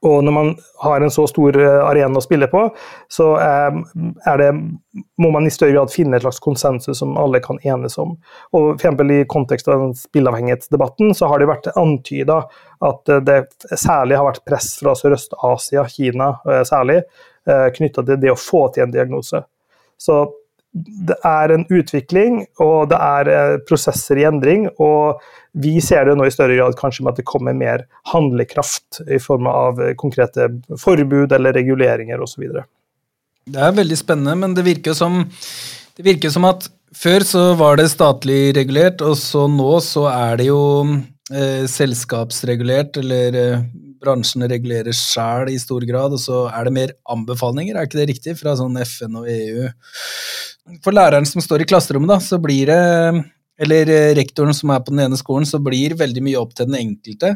Og 0.03 0.25
når 0.27 0.35
man 0.35 0.49
har 0.83 1.01
en 1.01 1.13
så 1.15 1.27
stor 1.31 1.57
eh, 1.61 1.81
arena 1.87 2.19
å 2.19 2.25
spille 2.25 2.49
på, 2.51 2.63
så 3.13 3.29
er 3.39 4.41
det, 4.41 4.49
må 5.23 5.31
man 5.35 5.47
i 5.47 5.53
større 5.55 5.77
grad 5.77 5.93
finne 5.95 6.19
et 6.19 6.25
slags 6.25 6.41
konsensus 6.43 6.99
som 7.01 7.15
alle 7.21 7.41
kan 7.45 7.61
enes 7.63 7.99
om. 8.03 8.17
Og 8.57 8.83
for 8.83 9.13
I 9.15 9.21
kontekst 9.31 9.69
av 9.71 9.85
den 9.85 9.95
spilleavhengighetsdebatten 9.99 11.15
så 11.15 11.31
har 11.31 11.43
det 11.43 11.51
vært 11.51 11.71
antyda 11.77 12.41
at 12.87 13.13
det 13.27 13.39
særlig 13.73 14.19
har 14.19 14.27
vært 14.29 14.45
press 14.49 14.75
fra 14.81 14.97
Sørøst-Asia, 14.99 15.87
Kina 15.93 16.33
særlig, 16.69 17.03
knytta 17.47 18.03
til 18.03 18.19
det 18.21 18.35
å 18.35 18.41
få 18.41 18.67
til 18.75 18.87
en 18.87 18.95
diagnose. 18.95 19.45
Så 19.97 20.25
det 20.77 21.17
er 21.25 21.53
en 21.55 21.65
utvikling, 21.73 22.43
og 22.61 22.91
det 22.93 22.99
er 23.01 23.31
eh, 23.33 23.57
prosesser 23.69 24.21
i 24.21 24.27
endring. 24.29 24.67
Og 24.83 25.23
vi 25.57 25.79
ser 25.81 26.09
det 26.09 26.17
nå 26.19 26.27
i 26.29 26.35
større 26.35 26.59
grad 26.59 26.77
kanskje 26.79 27.05
med 27.05 27.15
at 27.15 27.21
det 27.23 27.29
kommer 27.29 27.57
mer 27.57 27.87
handlekraft 28.13 29.01
i 29.09 29.21
form 29.23 29.49
av 29.51 29.81
eh, 29.81 29.95
konkrete 29.99 30.51
forbud 30.83 31.33
eller 31.33 31.57
reguleringer 31.57 32.21
osv. 32.23 32.49
Det 33.47 33.63
er 33.63 33.77
veldig 33.77 33.99
spennende, 33.99 34.37
men 34.43 34.57
det 34.57 34.67
virker 34.67 34.97
som, 34.97 35.23
det 35.97 36.05
virker 36.05 36.33
som 36.35 36.49
at 36.49 36.69
før 36.97 37.25
så 37.27 37.43
var 37.59 37.79
det 37.81 37.91
statlig 37.93 38.55
regulert, 38.57 39.03
og 39.05 39.17
så 39.21 39.47
nå 39.51 39.79
så 39.85 40.07
er 40.11 40.41
det 40.41 40.49
jo 40.51 40.61
eh, 41.33 41.65
selskapsregulert, 41.71 42.99
eller 43.01 43.41
eh, 43.41 43.67
bransjen 44.03 44.45
regulerer 44.51 44.95
sjæl 44.97 45.51
i 45.53 45.59
stor 45.61 45.85
grad, 45.89 46.15
og 46.17 46.21
så 46.23 46.47
er 46.51 46.69
det 46.69 46.75
mer 46.77 46.95
anbefalinger, 47.13 47.77
er 47.77 47.89
ikke 47.89 48.01
det 48.03 48.11
riktig, 48.13 48.37
fra 48.41 48.57
sånn 48.59 48.77
FN 48.85 49.21
og 49.23 49.31
EU? 49.31 49.71
For 50.85 50.95
læreren 50.95 51.27
som 51.29 51.43
står 51.45 51.63
i 51.63 51.69
klasserommet, 51.71 52.11
da, 52.11 52.19
så 52.23 52.41
blir 52.43 52.73
det 52.73 53.25
Eller 53.57 53.89
rektoren 54.19 54.53
som 54.53 54.69
er 54.75 54.83
på 54.85 54.93
den 54.93 55.07
ene 55.07 55.17
skolen, 55.17 55.47
så 55.49 55.57
blir 55.63 55.95
veldig 55.97 56.21
mye 56.21 56.37
opp 56.37 56.51
til 56.53 56.67
den 56.69 56.77
enkelte. 56.77 57.31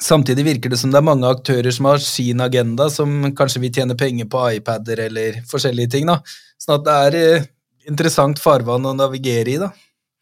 Samtidig 0.00 0.44
virker 0.46 0.72
det 0.72 0.78
som 0.80 0.92
det 0.92 0.96
er 0.96 1.04
mange 1.04 1.28
aktører 1.28 1.72
som 1.72 1.88
har 1.88 2.00
sin 2.00 2.40
agenda, 2.40 2.88
som 2.92 3.30
kanskje 3.36 3.60
vil 3.60 3.72
tjene 3.72 3.96
penger 3.96 4.28
på 4.32 4.42
iPader 4.58 5.02
eller 5.06 5.42
forskjellige 5.50 5.92
ting. 5.92 6.08
da. 6.08 6.22
Sånn 6.60 6.78
at 6.78 6.86
det 6.86 6.96
er 7.06 7.18
eh, 7.20 7.46
interessant 7.88 8.40
farvann 8.42 8.88
å 8.88 8.94
navigere 8.96 9.52
i, 9.52 9.58
da. 9.60 9.70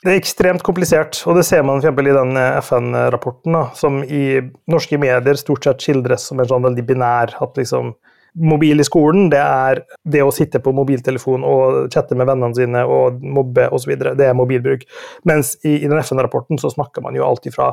Det 0.05 0.13
er 0.13 0.21
ekstremt 0.21 0.63
komplisert, 0.67 1.17
og 1.25 1.39
det 1.39 1.47
ser 1.49 1.63
man 1.65 1.81
f.eks. 1.81 1.97
i 1.97 2.17
den 2.19 2.37
eh, 2.37 2.59
FN-rapporten, 2.61 3.57
som 3.79 4.03
i 4.05 4.25
norske 4.71 4.99
medier 5.01 5.41
stort 5.41 5.67
sett 5.67 5.87
skildres 5.87 6.27
som 6.29 6.43
en 6.43 6.51
sånn 6.51 6.67
veldig 6.67 6.85
binær 6.91 7.35
at 7.43 7.59
liksom 7.59 7.95
mobil 8.35 8.81
i 8.81 8.85
skolen, 8.87 9.29
det 9.31 9.41
er 9.41 9.81
det 10.11 10.23
å 10.25 10.33
sitte 10.35 10.59
på 10.63 10.73
mobiltelefon 10.75 11.45
og 11.47 11.93
chatte 11.95 12.17
med 12.19 12.27
vennene 12.27 12.57
sine 12.57 12.83
og 12.91 13.21
mobbe 13.23 13.69
osv. 13.75 13.93
Det 14.19 14.27
er 14.27 14.35
mobilbruk. 14.37 14.83
Mens 15.29 15.55
i, 15.63 15.77
i 15.77 15.91
den 15.91 16.01
FN-rapporten 16.01 16.59
så 16.61 16.73
snakker 16.73 17.05
man 17.05 17.15
jo 17.15 17.27
alltid 17.27 17.55
fra 17.55 17.71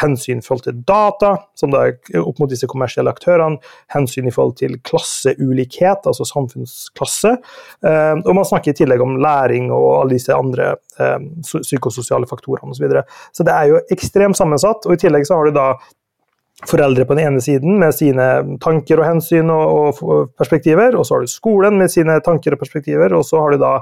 hensyn 0.00 0.38
i 0.38 0.46
forhold 0.46 0.68
til 0.68 0.78
data, 0.86 1.34
som 1.58 1.74
da 1.74 1.86
er 1.88 2.20
opp 2.22 2.38
mot 2.42 2.50
disse 2.50 2.68
kommersielle 2.70 3.10
aktørene, 3.10 3.58
hensyn 3.94 4.30
i 4.30 4.34
forhold 4.34 4.56
til 4.62 4.78
klasseulikhet, 4.86 6.06
altså 6.06 6.26
samfunnsklasse, 6.30 7.34
eh, 7.86 8.14
og 8.20 8.32
man 8.38 8.46
snakker 8.46 8.74
i 8.74 8.78
tillegg 8.84 9.02
om 9.02 9.18
læring 9.22 9.70
og 9.74 9.88
alle 10.04 10.18
disse 10.18 10.34
andre 10.34 10.74
eh, 11.02 11.18
psykososiale 11.42 12.30
faktorene 12.30 12.70
osv. 12.70 12.78
Så, 12.78 12.86
videre. 12.86 13.04
så 13.32 13.44
det 13.46 13.52
er 13.54 13.70
jo 13.70 13.82
ekstremt 13.94 14.36
sammensatt, 14.36 14.86
og 14.86 14.94
i 14.94 15.00
tillegg 15.00 15.26
så 15.26 15.38
har 15.38 15.48
du 15.48 15.56
da 15.56 15.68
foreldre 16.62 17.04
på 17.04 17.16
den 17.16 17.26
ene 17.26 17.42
siden 17.42 17.78
med 17.80 17.94
sine 17.96 18.26
tanker 18.62 19.00
og 19.02 19.08
hensyn 19.08 19.50
og, 19.52 20.02
og, 20.02 20.34
perspektiver, 20.38 20.94
og 20.94 21.06
så 21.06 21.16
har 21.16 21.24
du 21.24 21.30
skolen 21.32 21.78
med 21.80 21.90
sine 21.92 22.20
tanker 22.24 22.54
og 22.54 22.60
perspektiver, 22.62 23.14
og 23.16 23.24
så 23.26 23.42
har 23.42 23.54
du 23.54 23.62
da 23.62 23.78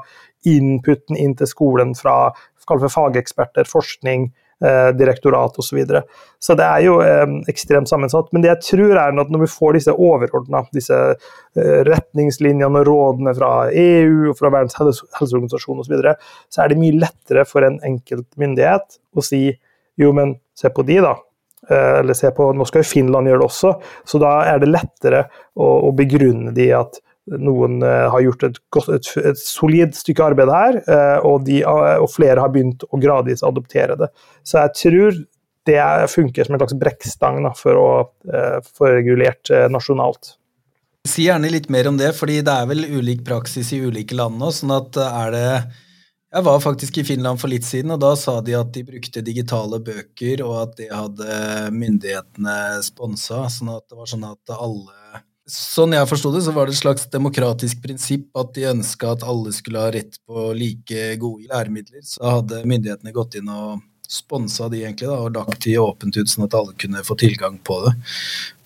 inputen 0.48 1.18
inn 1.20 1.36
til 1.38 1.50
skolen 1.50 1.92
fra 1.98 2.32
fageksperter, 2.64 3.68
forskning, 3.68 4.30
eh, 4.64 4.88
direktorat 4.96 5.58
osv. 5.58 5.68
Så, 5.68 5.76
videre. 5.76 6.02
så 6.40 6.56
det 6.58 6.64
er 6.64 6.84
jo 6.86 6.94
eh, 7.04 7.34
ekstremt 7.52 7.90
sammensatt. 7.90 8.30
Men 8.32 8.42
det 8.42 8.54
jeg 8.54 8.62
tror 8.70 8.94
er 8.96 9.20
at 9.20 9.32
når 9.34 9.44
vi 9.44 9.50
får 9.52 9.76
disse 9.76 9.92
overordna, 9.92 10.62
disse 10.74 10.98
eh, 11.12 11.80
retningslinjene 11.90 12.82
og 12.82 12.88
rådene 12.88 13.34
fra 13.36 13.52
EU 13.68 14.30
og 14.32 14.38
fra 14.38 14.52
Verdens 14.54 14.78
helseorganisasjon 14.80 15.82
osv., 15.82 15.90
så, 15.90 15.92
videre, 15.92 16.16
så 16.48 16.64
er 16.64 16.72
det 16.72 16.80
mye 16.80 17.02
lettere 17.04 17.44
for 17.48 17.68
en 17.68 17.82
enkelt 17.84 18.30
myndighet 18.40 18.98
å 19.12 19.26
si 19.26 19.50
jo, 20.00 20.14
men 20.16 20.38
se 20.56 20.72
på 20.72 20.86
de, 20.88 21.02
da 21.04 21.18
eller 21.70 22.16
se 22.18 22.30
på, 22.34 22.48
Nå 22.56 22.64
skal 22.66 22.82
jo 22.82 22.90
Finland 22.90 23.30
gjøre 23.30 23.38
det 23.44 23.46
også, 23.46 23.72
så 24.08 24.18
da 24.18 24.32
er 24.50 24.58
det 24.62 24.72
lettere 24.72 25.20
å, 25.54 25.68
å 25.86 25.92
begrunne 25.94 26.50
de 26.56 26.72
at 26.74 26.98
noen 27.30 27.82
uh, 27.84 28.10
har 28.10 28.24
gjort 28.24 28.48
et, 28.48 28.58
et, 28.82 29.10
et, 29.22 29.38
solid 29.38 29.94
stykke 29.94 30.24
arbeid 30.32 30.50
her, 30.50 30.80
uh, 30.88 31.18
og, 31.28 31.44
de, 31.46 31.60
og, 31.68 32.08
flere 32.10 32.42
har 32.42 32.50
begynt 32.54 32.82
å 32.88 32.98
gradvis 33.02 33.44
adoptere 33.46 33.96
det. 34.00 34.10
Så 34.42 34.58
jeg 34.58 34.74
tror 34.80 35.20
det 35.70 35.78
funker 36.10 36.48
som 36.48 36.56
en 36.56 36.62
slags 36.64 36.74
brekkstang 36.74 37.36
for 37.54 37.78
å 37.78 37.90
få 38.74 38.88
regulert 38.90 39.46
nasjonalt. 39.70 40.32
Si 41.06 41.28
gjerne 41.28 41.52
litt 41.54 41.68
mer 41.70 41.86
om 41.86 42.00
det, 42.00 42.08
fordi 42.18 42.40
det 42.42 42.50
er 42.50 42.66
vel 42.66 42.82
ulik 42.98 43.22
praksis 43.28 43.70
i 43.76 43.78
ulike 43.78 44.16
land 44.18 44.40
nå. 44.42 44.50
sånn 44.50 44.74
at 44.74 44.98
er 45.04 45.30
det 45.36 45.46
jeg 46.32 46.44
var 46.46 46.62
faktisk 46.64 46.98
i 46.98 47.04
Finland 47.04 47.40
for 47.40 47.52
litt 47.52 47.66
siden, 47.66 47.92
og 47.92 48.00
da 48.00 48.14
sa 48.16 48.38
de 48.44 48.54
at 48.56 48.70
de 48.72 48.84
brukte 48.86 49.24
digitale 49.24 49.80
bøker, 49.84 50.40
og 50.46 50.54
at 50.62 50.78
det 50.78 50.88
hadde 50.92 51.34
myndighetene 51.76 52.56
sponsa. 52.86 53.44
Sånn 53.52 53.74
at 53.74 53.84
det 53.90 53.98
var 53.98 54.10
sånn 54.14 54.26
at 54.30 54.56
alle 54.56 55.20
Sånn 55.52 55.90
jeg 55.90 56.06
forsto 56.06 56.30
det, 56.30 56.44
så 56.46 56.52
var 56.54 56.68
det 56.68 56.76
et 56.76 56.78
slags 56.78 57.08
demokratisk 57.10 57.80
prinsipp 57.82 58.38
at 58.38 58.52
de 58.54 58.62
ønska 58.70 59.08
at 59.16 59.24
alle 59.26 59.50
skulle 59.52 59.80
ha 59.82 59.90
rett 59.90 60.14
på 60.22 60.44
like 60.54 61.16
gode 61.20 61.48
læremidler. 61.50 62.04
Så 62.06 62.22
hadde 62.22 62.60
myndighetene 62.62 63.12
gått 63.12 63.34
inn 63.40 63.50
og 63.50 63.82
sponsa 64.06 64.68
de 64.70 64.84
egentlig, 64.84 65.10
da, 65.10 65.18
og 65.18 65.34
lagt 65.34 65.66
de 65.66 65.74
åpent 65.82 66.14
ut, 66.14 66.30
sånn 66.30 66.46
at 66.46 66.54
alle 66.56 66.76
kunne 66.78 67.02
få 67.04 67.18
tilgang 67.18 67.58
på 67.66 67.80
det. 67.88 67.92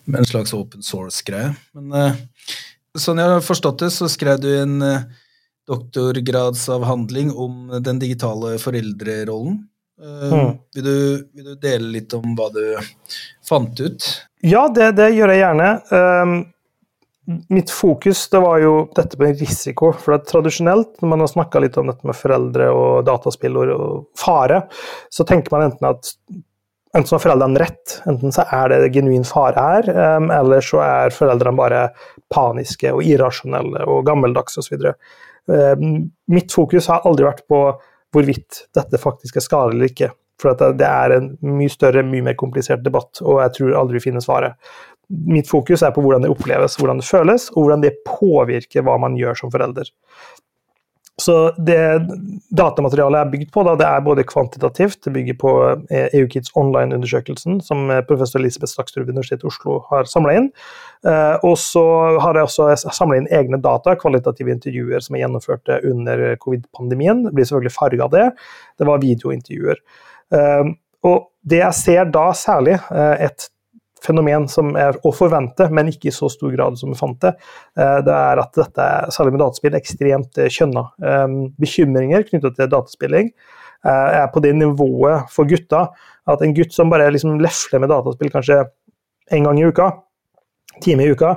Med 0.04 0.20
en 0.20 0.28
slags 0.28 0.52
open 0.54 0.84
source-greie. 0.84 1.54
Men 1.74 1.96
uh, 1.96 2.52
sånn 2.92 3.24
jeg 3.24 3.32
har 3.32 3.48
forstått 3.48 3.86
det, 3.86 3.90
så 3.96 4.12
skrev 4.12 4.44
du 4.44 4.50
en 4.52 4.76
uh, 4.84 5.24
doktorgradsavhandling 5.66 7.32
om 7.32 7.80
den 7.82 7.98
digitale 8.02 8.56
foreldrerollen. 8.62 9.64
Mm. 10.00 10.58
Vil, 10.74 10.84
du, 10.84 11.28
vil, 11.32 11.44
du, 11.44 11.54
dele 11.54 11.88
litt 11.94 12.12
om 12.14 12.34
hva 12.36 12.50
du 12.52 12.62
fant 13.48 13.80
ut? 13.80 14.08
Ja, 14.44 14.66
det, 14.68 14.92
det 14.98 15.08
gjør 15.16 15.32
jeg 15.32 15.40
gjerne. 15.40 15.70
Um, 15.90 16.34
mitt 17.48 17.70
fokus 17.72 18.28
det 18.30 18.42
var 18.44 18.60
jo 18.62 18.74
dette 18.96 19.18
med 19.18 19.40
risiko. 19.40 19.90
For 19.98 20.18
tradisjonelt, 20.28 20.98
når 21.00 21.12
man 21.14 21.24
har 21.24 21.32
snakka 21.32 21.62
litt 21.64 21.78
om 21.80 21.88
dette 21.90 22.06
med 22.06 22.18
foreldre 22.18 22.68
og 22.74 23.06
dataspill 23.08 23.56
og, 23.62 23.72
og 23.72 24.20
fare, 24.20 24.66
så 25.10 25.26
tenker 25.26 25.56
man 25.56 25.70
enten 25.70 25.88
at 25.90 26.12
enten 26.96 27.08
så 27.08 27.16
har 27.16 27.24
foreldrene 27.26 27.60
rett, 27.60 27.98
enten 28.08 28.32
så 28.32 28.46
er 28.56 28.72
det 28.72 28.92
genuin 28.94 29.24
fare 29.26 29.60
her, 29.60 29.88
um, 30.16 30.30
eller 30.32 30.64
så 30.64 30.80
er 30.84 31.12
foreldrene 31.14 31.58
bare 31.58 31.82
paniske 32.32 32.92
og 32.94 33.04
irrasjonelle 33.04 33.84
og 33.90 34.04
gammeldagse 34.06 34.62
osv. 34.62 34.92
Eh, 35.52 35.74
mitt 36.32 36.52
fokus 36.52 36.88
har 36.90 37.06
aldri 37.06 37.26
vært 37.26 37.44
på 37.50 37.60
hvorvidt 38.14 38.66
dette 38.76 39.00
faktisk 39.00 39.38
er 39.38 39.44
skadelig 39.44 39.76
eller 39.76 39.92
ikke. 39.92 40.10
For 40.40 40.52
det 40.76 40.86
er 40.86 41.14
en 41.16 41.30
mye 41.40 41.72
større, 41.72 42.04
mye 42.04 42.24
mer 42.26 42.36
komplisert 42.36 42.82
debatt, 42.84 43.22
og 43.22 43.40
jeg 43.40 43.54
tror 43.56 43.78
aldri 43.80 43.96
vi 43.96 44.08
finner 44.10 44.24
svaret. 44.24 44.58
Mitt 45.08 45.48
fokus 45.48 45.84
er 45.86 45.94
på 45.94 46.02
hvordan 46.04 46.26
det 46.26 46.32
oppleves, 46.32 46.76
hvordan 46.80 47.00
det 47.00 47.06
føles, 47.08 47.48
og 47.54 47.62
hvordan 47.62 47.84
det 47.84 47.94
påvirker 48.08 48.84
hva 48.84 48.98
man 49.00 49.16
gjør 49.16 49.38
som 49.40 49.52
forelder. 49.54 49.88
Så 51.16 51.34
det 51.56 51.80
datamaterialet 52.52 53.22
er 53.22 53.28
bygd 53.32 53.52
på, 53.54 53.62
da, 53.64 53.72
det 53.80 53.86
er 53.88 54.02
både 54.04 54.24
kvantitativt, 54.28 54.98
det 55.06 55.12
bygger 55.14 55.38
på 55.40 55.52
EU-Kids 55.88 56.50
eh, 56.50 56.58
online-undersøkelsen 56.60 57.62
som 57.64 57.88
eh, 57.88 58.02
professor 58.04 58.42
Elisabeth 58.42 58.74
Stakstrud 58.74 59.06
ved 59.06 59.14
Universitetet 59.14 59.46
i 59.46 59.48
Oslo 59.48 59.78
har 59.88 60.10
samla 60.10 60.34
inn. 60.36 60.50
Eh, 61.08 61.38
og 61.40 61.56
så 61.62 61.86
har 62.20 62.36
jeg 62.36 62.50
også 62.50 62.92
samla 62.98 63.22
inn 63.22 63.30
egne 63.32 63.62
data, 63.64 63.96
kvalitative 63.96 64.52
intervjuer 64.58 65.06
som 65.06 65.16
er 65.16 65.24
gjennomført 65.24 65.72
under 65.78 66.26
covid-pandemien. 66.42 67.24
Det 67.24 67.32
blir 67.38 67.48
selvfølgelig 67.48 67.76
farga 67.78 68.10
av 68.10 68.12
det. 68.12 68.28
Det 68.76 68.90
var 68.90 69.00
videointervjuer. 69.06 69.80
Og 71.06 71.18
det 71.48 71.62
jeg 71.62 71.78
ser 71.78 72.08
da 72.12 72.28
særlig, 72.36 72.76
et 72.92 73.48
fenomen 74.06 74.46
som 74.50 74.72
er 74.78 74.96
å 75.06 75.12
forvente, 75.14 75.68
men 75.74 75.90
ikke 75.90 76.10
i 76.10 76.14
så 76.14 76.30
stor 76.32 76.54
grad 76.54 76.78
som 76.80 76.92
vi 76.92 76.98
fant 76.98 77.18
det, 77.22 77.34
eh, 77.78 77.98
det 78.06 78.14
er 78.14 78.42
at 78.42 78.56
dette, 78.56 78.88
særlig 79.14 79.36
med 79.36 79.44
dataspill, 79.44 79.74
er 79.74 79.82
ekstremt 79.82 80.40
eh, 80.40 80.50
kjønna. 80.52 80.86
Eh, 81.02 81.36
bekymringer 81.62 82.26
knyttet 82.30 82.58
til 82.58 82.72
dataspilling 82.72 83.32
er 83.86 84.24
på 84.32 84.40
det 84.42 84.50
nivået 84.56 85.28
for 85.30 85.46
gutta 85.46 85.84
at 86.26 86.40
en 86.42 86.54
gutt 86.56 86.72
som 86.74 86.88
bare 86.90 87.06
liksom 87.12 87.36
lefler 87.38 87.78
med 87.78 87.92
dataspill 87.92 88.32
kanskje 88.32 88.56
en 89.36 89.46
gang 89.46 89.60
i 89.60 89.66
uka, 89.68 89.90
time 90.82 91.04
i 91.04 91.12
uka, 91.12 91.36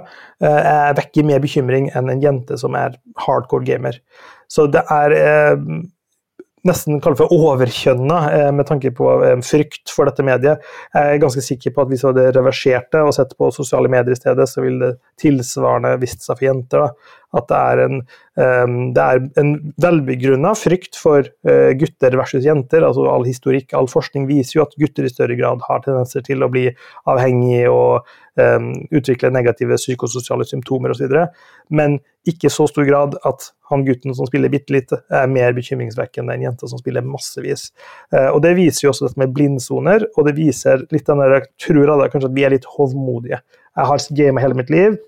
vekker 0.98 1.28
mer 1.28 1.44
bekymring 1.44 1.92
enn 1.94 2.10
en 2.10 2.24
jente 2.24 2.58
som 2.58 2.74
er 2.80 2.96
hardcore 3.22 3.68
gamer. 3.68 4.00
Så 4.50 4.66
det 4.72 4.82
er 4.90 5.14
nesten 6.68 7.00
kalle 7.04 7.18
for 7.20 7.32
overkjønna 7.34 8.18
eh, 8.34 8.50
med 8.56 8.68
tanke 8.70 8.92
på 8.96 9.12
eh, 9.26 9.38
frykt 9.46 9.94
for 9.94 10.10
dette 10.10 10.26
mediet. 10.26 10.66
Jeg 10.96 11.16
er 11.16 11.22
ganske 11.22 11.44
sikker 11.46 11.76
på 11.76 11.86
at 11.86 11.92
hvis 11.92 12.04
vi 12.04 12.10
hadde 12.12 12.28
reversert 12.36 12.90
det 12.96 13.04
og 13.06 13.14
sett 13.16 13.36
på 13.40 13.52
sosiale 13.56 13.92
medier 13.92 14.16
i 14.16 14.20
stedet, 14.20 14.48
så 14.50 14.64
ville 14.66 14.92
det 14.92 15.24
tilsvarende 15.24 15.96
vist 16.02 16.26
seg 16.26 16.40
for 16.40 16.50
jenter. 16.50 16.86
Da. 16.86 17.19
At 17.38 17.46
det 17.52 17.58
er 17.58 17.80
en, 17.84 18.00
det 18.96 19.04
er 19.04 19.20
en 19.38 19.52
velbegrunna 19.84 20.56
frykt 20.58 20.98
for 20.98 21.28
uh, 21.46 21.72
gutter 21.78 22.16
versus 22.18 22.46
jenter. 22.48 22.82
altså 22.86 23.06
All 23.12 23.28
historikk, 23.28 23.76
all 23.78 23.90
forskning 23.92 24.26
viser 24.30 24.58
jo 24.58 24.64
at 24.66 24.74
gutter 24.82 25.06
i 25.06 25.12
større 25.12 25.38
grad 25.38 25.62
har 25.68 25.84
tendenser 25.86 26.26
til 26.26 26.42
å 26.42 26.50
bli 26.50 26.66
avhengige 27.10 27.70
og 27.70 28.08
um, 28.40 28.72
utvikle 28.96 29.30
negative 29.36 29.78
psykososiale 29.78 30.48
symptomer 30.50 30.96
osv. 30.96 31.14
Men 31.70 32.00
ikke 32.30 32.50
i 32.50 32.54
så 32.54 32.66
stor 32.70 32.88
grad 32.90 33.20
at 33.28 33.52
han 33.70 33.86
gutten 33.86 34.18
som 34.18 34.26
spiller 34.30 34.50
bitte 34.50 34.74
litt, 34.74 34.96
er 35.14 35.30
mer 35.30 35.54
bekymringsvekkende 35.58 36.34
enn 36.34 36.48
jenta 36.48 36.70
som 36.72 36.82
spiller 36.82 37.06
massevis. 37.06 37.70
Uh, 38.16 38.32
og 38.32 38.42
Det 38.46 38.56
viser 38.58 38.88
jo 38.88 38.96
også 38.96 39.10
dette 39.10 39.22
med 39.22 39.38
blindsoner, 39.38 40.10
og 40.16 40.30
det 40.30 40.38
viser 40.40 40.88
litt 40.90 41.06
den 41.06 41.22
der, 41.22 41.38
jeg 41.38 41.70
tror 41.70 41.94
alle, 41.94 42.10
kanskje 42.10 42.34
at 42.34 42.38
vi 42.42 42.50
er 42.50 42.58
litt 42.58 42.68
hovmodige. 42.78 43.44
Jeg 43.78 43.92
har 43.94 44.12
gamet 44.18 44.48
hele 44.48 44.62
mitt 44.64 44.74
liv, 44.74 45.00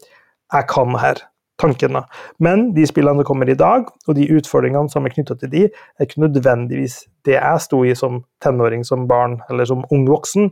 jeg 0.52 0.68
kan 0.70 0.98
her 1.00 1.26
tankene. 1.62 2.04
Men 2.44 2.72
de 2.76 2.88
spillene 2.90 3.22
som 3.22 3.30
kommer 3.32 3.50
i 3.50 3.58
dag, 3.58 3.88
og 4.08 4.18
de 4.18 4.28
utfordringene 4.36 4.92
som 4.92 5.06
er 5.06 5.14
knytta 5.16 5.38
til 5.40 5.54
de, 5.54 5.68
er 5.70 6.10
ikke 6.10 6.26
nødvendigvis 6.26 7.04
det 7.28 7.38
jeg 7.38 7.64
sto 7.64 7.84
i 7.86 7.96
som 7.98 8.24
tenåring, 8.44 8.86
som 8.88 9.08
barn 9.10 9.40
eller 9.50 9.70
som 9.70 9.86
ung 9.94 10.08
voksen. 10.10 10.52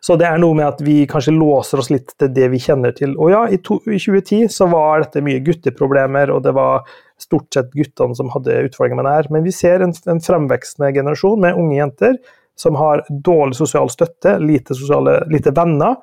Så 0.00 0.16
det 0.16 0.24
er 0.26 0.40
noe 0.40 0.56
med 0.56 0.66
at 0.66 0.80
vi 0.82 1.04
kanskje 1.08 1.34
låser 1.36 1.82
oss 1.82 1.90
litt 1.92 2.14
til 2.18 2.32
det 2.32 2.48
vi 2.52 2.60
kjenner 2.62 2.94
til. 2.96 3.12
Og 3.20 3.32
ja, 3.34 3.44
i, 3.52 3.60
to, 3.64 3.76
i 3.84 4.00
2010 4.00 4.48
så 4.52 4.68
var 4.72 5.04
dette 5.04 5.22
mye 5.24 5.42
gutteproblemer, 5.44 6.32
og 6.32 6.42
det 6.46 6.54
var 6.56 6.88
stort 7.20 7.52
sett 7.52 7.72
guttene 7.76 8.16
som 8.16 8.32
hadde 8.32 8.56
utfordringer 8.70 9.00
med 9.00 9.08
det 9.08 9.16
her. 9.18 9.30
Men 9.36 9.44
vi 9.44 9.54
ser 9.54 9.84
en, 9.84 9.92
en 10.08 10.22
fremvekstende 10.24 10.94
generasjon 10.96 11.44
med 11.44 11.60
unge 11.60 11.76
jenter 11.76 12.16
som 12.60 12.76
har 12.76 13.06
dårlig 13.08 13.56
sosial 13.56 13.88
støtte, 13.92 14.36
lite, 14.42 14.76
sosiale, 14.76 15.22
lite 15.32 15.52
venner, 15.56 15.96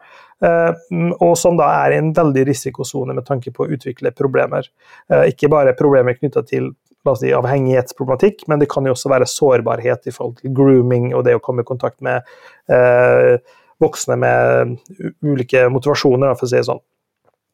Eh, 0.43 0.73
og 1.17 1.37
som 1.37 1.57
da 1.57 1.67
er 1.81 1.95
i 1.95 2.01
en 2.01 2.11
veldig 2.15 2.43
risikosone 2.51 3.15
med 3.17 3.25
tanke 3.25 3.53
på 3.53 3.65
å 3.65 3.71
utvikle 3.73 4.13
problemer. 4.15 4.67
Eh, 5.09 5.31
ikke 5.31 5.49
bare 5.49 5.77
problemer 5.77 6.17
knytta 6.17 6.43
til 6.45 6.71
si, 7.17 7.31
avhengighetsproblematikk, 7.33 8.43
men 8.51 8.59
det 8.61 8.67
kan 8.69 8.85
jo 8.85 8.93
også 8.93 9.09
være 9.13 9.29
sårbarhet 9.31 10.09
i 10.09 10.13
forhold 10.13 10.41
til 10.41 10.53
grooming 10.53 11.13
og 11.15 11.23
det 11.25 11.37
å 11.37 11.43
komme 11.43 11.63
i 11.63 11.67
kontakt 11.67 12.01
med 12.03 12.27
eh, 12.69 13.39
voksne 13.81 14.17
med 14.19 14.75
ulike 15.23 15.67
motivasjoner, 15.71 16.35
for 16.35 16.45
å 16.45 16.51
si 16.51 16.59
det 16.59 16.67
sånn. 16.67 16.83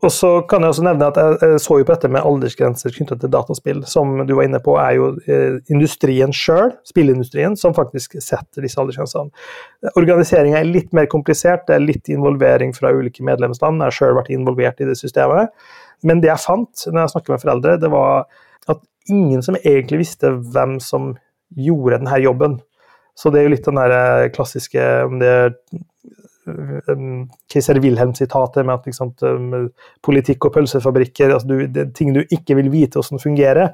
Og 0.04 0.12
så 0.12 0.30
kan 0.50 0.64
jeg 0.64 0.74
også 0.74 0.84
nevne 0.84 1.08
at 1.08 1.18
jeg 1.18 1.60
så 1.64 1.78
jo 1.80 1.86
på 1.88 1.94
dette 1.94 2.10
med 2.12 2.26
aldersgrenser 2.28 2.92
knyttet 2.92 3.22
til 3.24 3.32
dataspill. 3.32 3.80
Som 3.88 4.18
du 4.28 4.34
var 4.36 4.50
inne 4.50 4.60
på, 4.64 4.76
er 4.82 4.98
jo 4.98 5.10
eh, 5.32 5.62
industrien 5.72 6.34
sjøl, 6.36 6.74
spillindustrien, 6.88 7.56
som 7.60 7.76
faktisk 7.78 8.18
setter 8.20 8.66
disse 8.66 8.82
aldersgrensene. 8.82 9.32
Organiseringa 9.96 10.60
er 10.60 10.68
litt 10.68 10.92
mer 10.96 11.08
komplisert, 11.12 11.64
det 11.70 11.78
er 11.78 11.86
litt 11.86 12.12
involvering 12.12 12.76
fra 12.76 12.92
ulike 12.92 13.24
medlemsland. 13.24 13.80
Jeg 13.80 13.94
har 13.94 13.98
sjøl 14.00 14.18
vært 14.20 14.34
involvert 14.36 14.84
i 14.84 14.90
det 14.90 14.98
systemet. 15.00 15.56
Men 16.04 16.20
det 16.20 16.34
jeg 16.34 16.44
fant 16.44 16.86
når 16.90 17.06
jeg 17.06 17.16
snakket 17.16 17.36
med 17.36 17.46
foreldre, 17.46 17.78
det 17.80 17.94
var 17.94 18.28
at 18.74 18.84
ingen 19.08 19.44
som 19.46 19.56
egentlig 19.62 20.04
visste 20.04 20.36
hvem 20.36 20.78
som 20.84 21.14
gjorde 21.56 22.02
denne 22.02 22.20
jobben. 22.26 22.60
Så 23.16 23.32
det 23.32 23.40
er 23.40 23.48
jo 23.48 23.56
litt 23.56 23.72
den 23.72 23.80
der 23.80 23.96
eh, 23.96 24.30
klassiske 24.36 24.84
om 25.08 25.20
det 25.24 25.32
er 25.32 25.52
keiser 27.52 27.80
Wilhelm-sitatet 27.84 28.66
med 28.68 28.76
at 28.76 28.98
sant, 28.98 29.24
politikk 30.04 30.50
og 30.50 30.56
pølsefabrikker 30.58 31.32
altså 31.32 31.48
du, 31.48 31.68
Det 31.72 31.82
er 31.86 31.92
ting 31.96 32.12
du 32.16 32.22
ikke 32.24 32.58
vil 32.60 32.70
vite 32.74 33.00
hvordan 33.00 33.22
fungerer. 33.22 33.72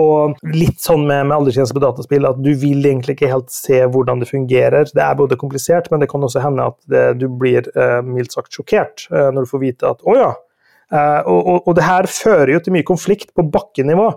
Og 0.00 0.38
litt 0.54 0.80
sånn 0.84 1.04
med, 1.06 1.26
med 1.28 1.36
aldersgrense 1.36 1.76
på 1.76 1.82
dataspill, 1.84 2.28
at 2.28 2.40
du 2.42 2.52
vil 2.58 2.80
egentlig 2.84 3.16
ikke 3.16 3.32
helt 3.32 3.52
se 3.52 3.82
hvordan 3.84 4.22
det 4.22 4.30
fungerer. 4.30 4.88
Det 4.92 5.04
er 5.04 5.18
både 5.18 5.38
komplisert, 5.40 5.90
men 5.92 6.02
det 6.02 6.10
kan 6.12 6.24
også 6.24 6.44
hende 6.44 6.70
at 6.72 6.78
det, 6.90 7.04
du 7.20 7.28
blir 7.28 7.68
eh, 7.76 8.00
mildt 8.06 8.36
sagt 8.36 8.56
sjokkert 8.56 9.08
eh, 9.12 9.30
når 9.30 9.46
du 9.46 9.52
får 9.52 9.64
vite 9.64 9.94
at 9.94 10.04
å 10.06 10.16
ja. 10.16 10.32
Eh, 10.92 11.22
og, 11.26 11.40
og, 11.40 11.62
og, 11.64 11.72
det 11.78 11.86
her 11.86 12.06
fører 12.10 12.54
jo 12.54 12.62
til 12.62 12.76
mye 12.76 12.86
konflikt 12.86 13.32
på 13.36 13.46
bakkenivå. 13.52 14.10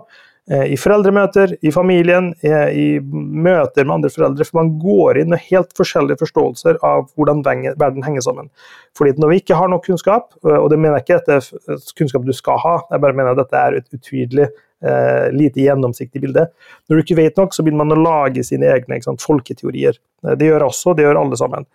Eh, 0.50 0.72
i 0.74 0.76
foreldremøter, 0.80 1.52
i 1.62 1.70
familien, 1.70 2.32
i 2.42 2.86
møter 3.00 3.84
med 3.84 3.94
andre 3.94 4.08
foreldre. 4.10 4.46
For 4.48 4.58
man 4.58 4.72
går 4.82 5.20
inn 5.20 5.28
med 5.30 5.44
helt 5.46 5.70
forskjellige 5.78 6.18
forståelser 6.24 6.80
av 6.86 7.04
hvordan 7.14 7.44
verden 7.78 8.02
henger 8.02 8.24
sammen. 8.26 8.48
Fordi 8.98 9.14
når 9.20 9.30
vi 9.30 9.38
ikke 9.44 9.58
har 9.60 9.70
nok 9.70 9.84
kunnskap, 9.86 10.32
eh, 10.42 10.56
og 10.56 10.70
det 10.72 10.80
mener 10.80 10.98
jeg 10.98 11.06
ikke 11.06 11.20
at 11.20 11.28
det 11.30 11.36
er 11.38 11.84
kunnskap 12.00 12.26
du 12.26 12.34
skal 12.34 12.58
ha, 12.64 12.74
jeg 12.90 13.04
bare 13.04 13.14
mener 13.14 13.36
at 13.36 13.44
dette 13.44 13.60
er 13.60 13.78
et 13.78 13.94
utydelig, 13.94 14.48
eh, 14.82 15.28
lite 15.36 15.62
gjennomsiktig 15.62 16.24
bilde. 16.24 16.48
Når 16.88 16.96
du 16.96 17.04
ikke 17.04 17.20
vet 17.20 17.38
nok, 17.38 17.54
så 17.54 17.62
begynner 17.62 17.84
man 17.84 17.94
å 17.94 18.02
lage 18.02 18.42
sine 18.42 18.72
egne 18.74 18.98
sant, 19.04 19.22
folketeorier. 19.22 20.00
Det 20.34 20.48
gjør 20.48 20.66
også, 20.66 20.96
det 20.96 21.06
gjør 21.06 21.20
alle 21.20 21.38
sammen. 21.38 21.68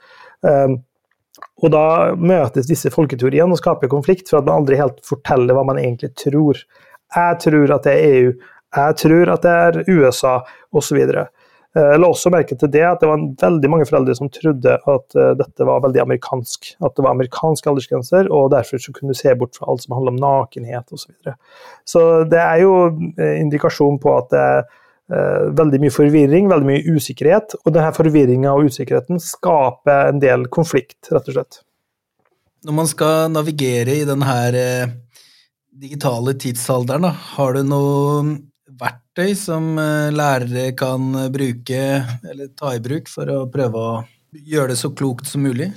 Og 1.63 1.71
da 1.71 1.87
møtes 2.15 2.67
disse 2.67 2.91
folketeoriene 2.93 3.55
og 3.55 3.59
skaper 3.59 3.89
konflikt 3.91 4.29
for 4.29 4.39
at 4.39 4.45
man 4.45 4.61
aldri 4.61 4.77
helt 4.77 4.99
forteller 5.07 5.55
hva 5.55 5.63
man 5.65 5.79
egentlig 5.81 6.11
tror. 6.19 6.59
Jeg 7.15 7.39
tror 7.43 7.73
at 7.75 7.87
det 7.87 7.95
er 7.95 8.17
EU, 8.19 8.35
jeg 8.75 8.99
tror 9.01 9.33
at 9.35 9.45
det 9.45 9.55
er 9.65 9.81
USA, 9.89 10.37
osv. 10.75 11.01
Eh, 11.75 11.89
jeg 11.91 11.99
la 11.99 12.07
også 12.07 12.31
merke 12.31 12.55
til 12.59 12.71
det 12.71 12.83
at 12.87 13.01
det 13.03 13.09
var 13.09 13.23
veldig 13.41 13.71
mange 13.71 13.87
foreldre 13.89 14.15
som 14.15 14.31
trodde 14.31 14.77
at 14.79 15.17
eh, 15.19 15.33
dette 15.41 15.67
var 15.67 15.83
veldig 15.83 16.01
amerikansk. 16.05 16.71
At 16.79 16.95
det 16.95 17.03
var 17.03 17.15
amerikanske 17.15 17.71
aldersgrenser, 17.71 18.31
og 18.31 18.53
derfor 18.55 18.81
så 18.81 18.95
kunne 18.95 19.11
du 19.11 19.19
se 19.19 19.35
bort 19.35 19.57
fra 19.57 19.67
alt 19.71 19.83
som 19.83 19.97
handler 19.97 20.15
om 20.15 20.23
nakenhet 20.23 20.87
osv. 20.87 21.03
Så, 21.03 21.11
videre. 21.11 21.35
så 21.85 22.07
det 22.31 22.41
er 22.41 22.63
jo 22.63 22.73
eh, 23.19 23.37
indikasjon 23.43 23.99
på 24.01 24.17
at 24.21 24.33
det 24.33 24.47
er 24.47 24.65
veldig 25.53 25.77
mye 25.83 25.93
forvirring, 25.93 26.47
veldig 26.49 26.65
mye 26.65 26.95
usikkerhet. 26.95 27.53
Og 27.61 27.75
denne 27.75 27.91
forvirringa 27.93 28.55
og 28.57 28.71
usikkerheten 28.71 29.19
skaper 29.21 30.09
en 30.09 30.21
del 30.23 30.47
konflikt, 30.49 31.11
rett 31.13 31.29
og 31.29 31.35
slett. 31.35 31.59
Når 32.65 32.73
man 32.73 32.89
skal 32.89 33.29
navigere 33.29 33.99
i 33.99 34.07
denne 34.09 34.39
digitale 35.69 36.33
tidsalderen, 36.41 37.05
har 37.35 37.53
du 37.53 37.61
noe 37.69 38.23
verktøy 38.79 39.33
som 39.39 39.73
eh, 39.81 40.11
lærere 40.15 40.69
kan 40.77 41.13
bruke 41.33 41.81
eller 42.29 42.51
ta 42.57 42.75
i 42.75 42.83
bruk 42.83 43.09
for 43.11 43.31
å 43.31 43.45
prøve 43.51 43.81
å 43.81 43.91
gjøre 44.35 44.73
det 44.73 44.79
så 44.81 44.91
klokt 44.95 45.29
som 45.29 45.45
mulig? 45.45 45.71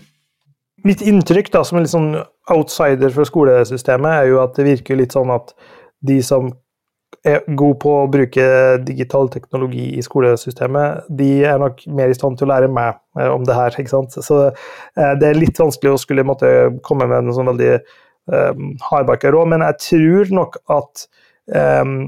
Mitt 0.87 1.02
inntrykk 1.02 1.50
da, 1.54 1.64
som 1.66 1.78
en 1.78 1.84
litt 1.87 1.94
sånn 1.94 2.12
outsider 2.54 3.11
fra 3.14 3.26
skolesystemet, 3.26 4.22
er 4.22 4.30
jo 4.30 4.40
at 4.44 4.56
det 4.58 4.66
virker 4.68 4.98
litt 4.98 5.14
sånn 5.16 5.30
at 5.34 5.52
de 6.06 6.20
som 6.22 6.52
er 7.26 7.42
gode 7.58 7.78
på 7.82 7.92
å 8.02 8.08
bruke 8.11 8.44
digital 8.87 9.30
teknologi 9.32 9.88
i 9.98 10.04
skolesystemet, 10.04 11.08
de 11.18 11.30
er 11.48 11.58
nok 11.61 11.80
mer 11.98 12.12
i 12.12 12.16
stand 12.16 12.38
til 12.38 12.46
å 12.46 12.52
lære 12.52 12.68
meg 12.72 12.98
eh, 13.18 13.30
om 13.30 13.46
det 13.46 13.56
her. 13.56 13.74
ikke 13.74 13.94
sant? 13.94 14.14
Så 14.14 14.44
eh, 14.48 15.14
det 15.18 15.30
er 15.30 15.40
litt 15.40 15.58
vanskelig 15.58 15.94
å 15.94 16.02
skulle 16.02 16.26
måtte 16.26 16.52
komme 16.87 17.08
med 17.11 17.24
en 17.24 17.34
sånn 17.34 17.50
veldig 17.50 17.72
um, 18.30 18.70
hardbarka 18.90 19.32
råd, 19.34 19.50
men 19.54 19.66
jeg 19.66 19.80
tror 19.87 20.32
nok 20.40 20.61
at 20.78 21.08
um, 21.82 21.98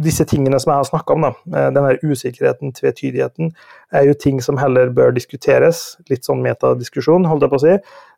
disse 0.00 0.24
tingene 0.28 0.58
som 0.60 0.72
jeg 0.72 0.82
har 0.82 0.88
snakka 0.88 1.14
om, 1.14 1.24
da, 1.26 1.32
eh, 1.56 1.70
denne 1.74 1.96
usikkerheten, 2.02 2.74
tvetydigheten, 2.76 3.52
er 3.92 4.06
jo 4.06 4.14
ting 4.14 4.40
som 4.40 4.60
heller 4.60 4.92
bør 4.94 5.14
diskuteres, 5.16 5.96
litt 6.10 6.26
sånn 6.26 6.42
metadiskusjon, 6.44 7.26
holdt 7.28 7.46
jeg 7.46 7.50
på 7.50 7.60
å 7.60 7.64
si, 7.64 7.74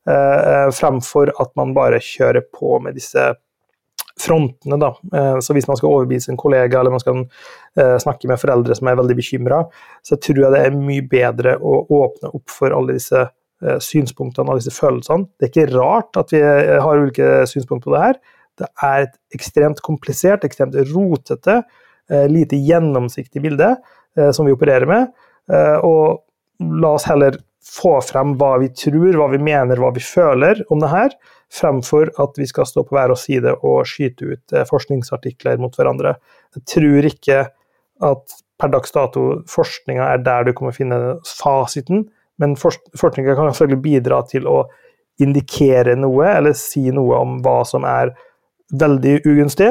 eh, 0.06 0.68
fremfor 0.70 1.32
at 1.40 1.54
man 1.56 1.74
bare 1.74 1.98
kjører 1.98 2.42
på 2.52 2.80
med 2.82 2.94
disse 2.94 3.34
frontene. 4.18 4.78
da. 4.78 4.94
Eh, 5.12 5.38
så 5.40 5.54
hvis 5.54 5.68
man 5.68 5.76
skal 5.76 5.90
overbevise 5.90 6.28
en 6.30 6.36
kollega 6.36 6.80
eller 6.80 6.90
man 6.90 7.00
skal 7.00 7.26
snakke 7.74 8.28
med 8.28 8.36
foreldre 8.36 8.76
som 8.76 8.88
er 8.88 8.96
veldig 8.96 9.16
bekymra, 9.16 9.66
så 10.04 10.20
tror 10.20 10.36
jeg 10.36 10.52
det 10.52 10.66
er 10.66 10.76
mye 10.76 11.00
bedre 11.00 11.56
å 11.58 11.88
åpne 11.88 12.34
opp 12.34 12.50
for 12.50 12.70
alle 12.70 12.92
disse 12.92 13.30
synspunktene 13.62 14.50
og 14.50 14.58
disse 14.60 14.76
følelsene. 14.76 15.26
Det 15.40 15.48
er 15.48 15.64
ikke 15.64 15.74
rart 15.78 16.14
at 16.18 16.30
vi 16.30 16.42
har 16.42 16.98
ulike 16.98 17.46
synspunkter 17.46 17.88
på 17.88 17.94
det 17.94 18.02
her. 18.02 18.14
Det 18.62 18.70
er 18.86 19.06
et 19.06 19.16
ekstremt 19.36 19.82
komplisert, 19.84 20.46
ekstremt 20.46 20.76
rotete, 20.92 21.62
eh, 22.10 22.26
lite 22.30 22.58
gjennomsiktig 22.60 23.42
bilde 23.44 23.74
eh, 24.18 24.30
som 24.30 24.46
vi 24.46 24.54
opererer 24.54 24.88
med. 24.88 25.10
Eh, 25.50 25.78
og 25.82 26.22
la 26.82 26.94
oss 26.96 27.08
heller 27.10 27.38
få 27.62 27.96
frem 28.04 28.36
hva 28.38 28.56
vi 28.62 28.70
tror, 28.74 29.10
hva 29.18 29.28
vi 29.32 29.40
mener, 29.42 29.78
hva 29.78 29.92
vi 29.94 30.02
føler 30.02 30.64
om 30.72 30.82
det 30.82 30.90
her, 30.92 31.14
fremfor 31.52 32.10
at 32.22 32.38
vi 32.40 32.46
skal 32.48 32.66
stå 32.68 32.84
på 32.86 32.96
hver 32.96 33.12
vår 33.12 33.20
side 33.20 33.52
og 33.60 33.84
skyte 33.88 34.32
ut 34.32 34.54
forskningsartikler 34.68 35.60
mot 35.62 35.74
hverandre. 35.76 36.16
Jeg 36.56 36.64
tror 36.74 37.08
ikke 37.10 37.42
at 38.02 38.40
per 38.62 38.72
dags 38.72 38.94
dato 38.94 39.24
forskninga 39.50 40.08
er 40.14 40.22
der 40.24 40.46
du 40.46 40.52
kommer 40.56 40.74
å 40.74 40.76
finne 40.76 40.98
fasiten, 41.26 42.06
men 42.40 42.56
forskninga 42.58 43.36
kan 43.36 43.50
selvfølgelig 43.50 43.82
bidra 43.84 44.22
til 44.30 44.48
å 44.50 44.64
indikere 45.22 45.94
noe, 45.98 46.26
eller 46.32 46.56
si 46.56 46.88
noe 46.94 47.18
om 47.20 47.40
hva 47.44 47.60
som 47.68 47.86
er 47.86 48.14
veldig 48.72 49.18
ugunstig, 49.28 49.70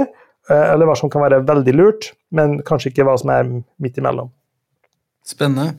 eh, 0.50 0.66
eller 0.74 0.90
hva 0.90 0.98
som 0.98 1.12
kan 1.12 1.24
være 1.26 1.42
veldig 1.48 1.76
lurt, 1.78 2.12
men 2.32 2.60
kanskje 2.68 2.92
ikke 2.92 3.08
hva 3.08 3.18
som 3.20 3.34
er 3.34 3.50
midt 3.82 4.00
imellom. 4.02 4.32
Spennende. 5.28 5.76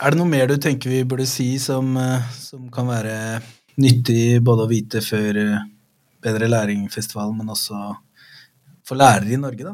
Er 0.00 0.12
det 0.12 0.18
noe 0.18 0.30
mer 0.30 0.48
du 0.48 0.56
tenker 0.56 0.90
vi 0.90 1.02
burde 1.04 1.26
si 1.28 1.54
som, 1.60 1.96
eh, 1.96 2.30
som 2.38 2.70
kan 2.72 2.88
være 2.88 3.16
nyttig 3.82 4.42
både 4.44 4.66
å 4.66 4.70
vite 4.70 5.04
før 5.04 5.44
eh, 5.44 5.68
Bedre 6.22 6.46
læring-festivalen, 6.46 7.34
men 7.34 7.48
også 7.50 7.74
for 8.86 8.94
lærere 8.94 9.32
i 9.34 9.38
Norge, 9.42 9.64
da? 9.66 9.72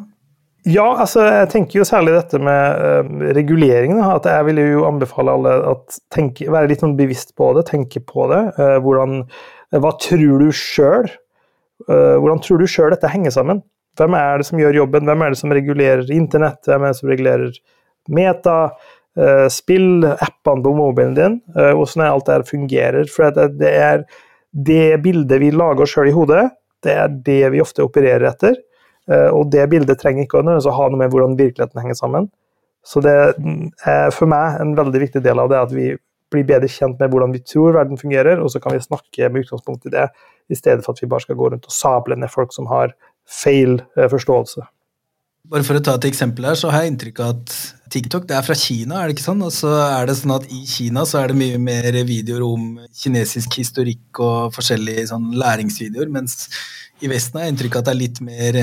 Ja, 0.64 0.86
altså 1.02 1.26
jeg 1.26 1.50
tenker 1.52 1.82
jo 1.82 1.84
særlig 1.84 2.14
dette 2.16 2.40
med 2.40 2.80
uh, 2.80 3.26
regulering. 3.36 3.98
At 4.00 4.24
jeg 4.24 4.46
vil 4.48 4.62
jo 4.62 4.86
anbefale 4.88 5.34
alle 5.36 5.52
å 5.68 5.74
være 6.16 6.70
litt 6.70 6.80
sånn 6.80 6.96
bevisst 6.96 7.34
på 7.36 7.50
det, 7.52 7.66
tenke 7.68 8.00
på 8.00 8.30
det. 8.32 8.40
Uh, 8.56 8.78
hvordan, 8.80 9.22
hva 9.76 9.92
tror 10.00 10.40
du 10.40 10.48
sjøl? 10.56 11.08
Hvordan 11.86 12.40
tror 12.42 12.58
du 12.58 12.66
sjøl 12.70 12.90
dette 12.90 13.10
henger 13.10 13.30
sammen? 13.34 13.60
Hvem 13.98 14.14
er 14.18 14.40
det 14.40 14.46
som 14.48 14.58
gjør 14.58 14.80
jobben? 14.80 15.06
Hvem 15.06 15.22
er 15.22 15.34
det 15.34 15.38
som 15.40 15.52
regulerer 15.54 16.10
internett? 16.14 16.58
Hvem 16.66 16.84
er 16.84 16.94
det 16.94 17.00
som 17.00 17.10
regulerer 17.12 17.58
meta? 18.10 18.60
spill, 19.50 20.04
appene 20.06 20.62
på 20.62 20.72
mobilen 20.78 21.14
din? 21.16 21.32
hvordan 21.50 22.04
alt 22.04 22.28
det 22.28 22.36
her 22.36 22.44
fungerer? 22.46 23.08
For 23.10 23.34
det, 23.34 23.70
er 23.70 24.04
det 24.52 25.00
bildet 25.02 25.40
vi 25.42 25.48
lager 25.50 25.82
oss 25.82 25.94
sjøl 25.96 26.12
i 26.12 26.14
hodet, 26.14 26.44
det 26.86 26.94
er 26.94 27.16
det 27.26 27.42
vi 27.54 27.62
ofte 27.62 27.82
opererer 27.82 28.28
etter. 28.30 28.54
Eh, 29.08 29.30
og 29.32 29.48
det 29.52 29.66
bildet 29.72 30.00
trenger 30.00 30.26
ikke 30.26 30.42
å 30.42 30.58
ha 30.76 30.90
noe 30.90 31.00
med 31.00 31.12
hvordan 31.12 31.38
virkeligheten 31.38 31.82
henger 31.82 31.98
sammen. 31.98 32.28
Så 32.86 33.02
det 33.04 33.14
er 33.14 34.12
for 34.14 34.30
meg 34.30 34.60
en 34.62 34.76
veldig 34.78 35.02
viktig 35.02 35.22
del 35.24 35.40
av 35.42 35.50
det 35.50 35.58
at 35.60 35.72
vi 35.74 35.90
blir 36.32 36.46
bedre 36.48 36.70
kjent 36.70 36.98
med 37.00 37.12
hvordan 37.12 37.34
vi 37.34 37.42
tror 37.44 37.76
verden 37.76 38.00
fungerer, 38.00 38.40
og 38.42 38.50
så 38.52 38.60
kan 38.62 38.74
vi 38.74 38.84
snakke 38.84 39.30
med 39.32 39.46
utgangspunkt 39.46 39.86
i 39.88 39.94
det, 39.94 40.08
i 40.48 40.56
stedet 40.56 40.84
for 40.84 40.94
at 40.94 41.02
vi 41.02 41.10
bare 41.10 41.24
skal 41.24 41.38
gå 41.38 41.52
rundt 41.52 41.68
og 41.68 41.74
sable 41.74 42.16
ned 42.16 42.32
folk 42.32 42.54
som 42.56 42.68
har 42.70 42.94
feil 43.28 43.80
eh, 43.96 44.08
forståelse. 44.10 44.64
Bare 45.48 45.64
for 45.64 45.78
å 45.78 45.82
ta 45.84 45.94
et 45.96 46.08
eksempel 46.10 46.44
her, 46.44 46.56
så 46.60 46.68
har 46.72 46.84
jeg 46.84 46.92
inntrykk 46.92 47.20
av 47.24 47.36
at 47.36 47.52
TikTok 47.92 48.26
det 48.28 48.36
er 48.36 48.44
fra 48.44 48.56
Kina, 48.58 48.98
er 48.98 49.08
det 49.08 49.16
ikke 49.16 49.24
sånn? 49.30 49.44
Og 49.46 49.52
så 49.54 49.70
er 49.80 50.08
det 50.08 50.18
sånn 50.18 50.34
at 50.34 50.48
i 50.52 50.64
Kina 50.68 51.06
så 51.08 51.22
er 51.22 51.30
det 51.30 51.38
mye 51.40 51.60
mer 51.62 51.88
videoer 52.08 52.44
om 52.44 52.74
kinesisk 53.00 53.56
historikk 53.60 54.20
og 54.24 54.52
forskjellige 54.56 55.06
sånn 55.12 55.30
læringsvideoer, 55.40 56.12
mens 56.12 56.50
i 57.00 57.08
Vesten 57.08 57.38
har 57.38 57.46
jeg 57.46 57.54
inntrykk 57.54 57.78
av 57.78 57.84
at 57.84 57.88
det 57.88 57.94
er 57.94 58.02
litt 58.02 58.20
mer 58.24 58.60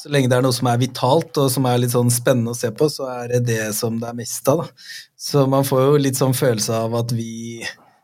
så 0.00 0.08
lenge 0.12 0.30
det 0.32 0.38
er 0.38 0.44
noe 0.46 0.56
som 0.56 0.68
er 0.70 0.80
vitalt 0.80 1.36
og 1.42 1.50
som 1.52 1.66
er 1.68 1.82
litt 1.82 1.92
sånn 1.92 2.10
spennende 2.12 2.54
å 2.54 2.56
se 2.56 2.70
på, 2.72 2.88
så 2.88 3.08
er 3.12 3.34
det 3.34 3.40
det 3.50 3.64
som 3.76 3.98
det 4.00 4.08
er 4.08 4.16
mest 4.16 4.48
av. 4.48 4.64
Da. 4.64 4.88
Så 5.20 5.44
man 5.50 5.66
får 5.68 5.82
jo 5.84 6.00
litt 6.06 6.20
sånn 6.20 6.36
følelse 6.36 6.78
av 6.86 6.96
at 7.02 7.12
vi 7.12 7.60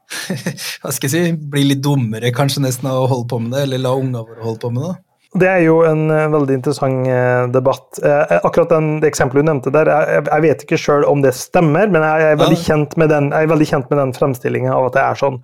hva 0.82 0.92
skal 0.94 1.08
jeg 1.08 1.12
si, 1.14 1.38
blir 1.50 1.66
litt 1.66 1.82
dummere 1.82 2.30
kanskje 2.34 2.62
nesten 2.62 2.90
av 2.90 3.00
å 3.00 3.08
holde 3.10 3.30
på 3.32 3.40
med 3.42 3.56
det, 3.56 3.64
eller 3.66 3.82
la 3.82 3.94
unga 3.96 4.22
våre 4.22 4.44
holde 4.44 4.62
på 4.62 4.70
med 4.74 4.84
det. 4.84 4.94
Det 5.36 5.48
er 5.50 5.62
jo 5.66 5.80
en 5.84 6.06
uh, 6.08 6.26
veldig 6.32 6.56
interessant 6.58 7.08
uh, 7.08 7.44
debatt. 7.52 7.84
Uh, 8.00 8.38
akkurat 8.40 8.72
den, 8.72 8.88
det 9.02 9.10
eksempelet 9.10 9.44
du 9.44 9.50
nevnte 9.50 9.72
der, 9.74 9.90
jeg, 9.90 10.24
jeg 10.30 10.44
vet 10.46 10.64
ikke 10.64 10.80
sjøl 10.80 11.06
om 11.08 11.24
det 11.24 11.34
stemmer, 11.36 11.90
men 11.92 12.04
jeg 12.06 12.30
er 12.30 12.40
veldig, 12.40 12.58
kjent, 12.62 12.96
med 13.00 13.12
den, 13.12 13.30
jeg 13.34 13.48
er 13.48 13.52
veldig 13.52 13.68
kjent 13.72 13.92
med 13.92 14.02
den 14.02 14.16
fremstillinga 14.16 14.72
av 14.72 14.88
at 14.88 14.96
det 14.96 15.04
er 15.04 15.20
sånn. 15.20 15.38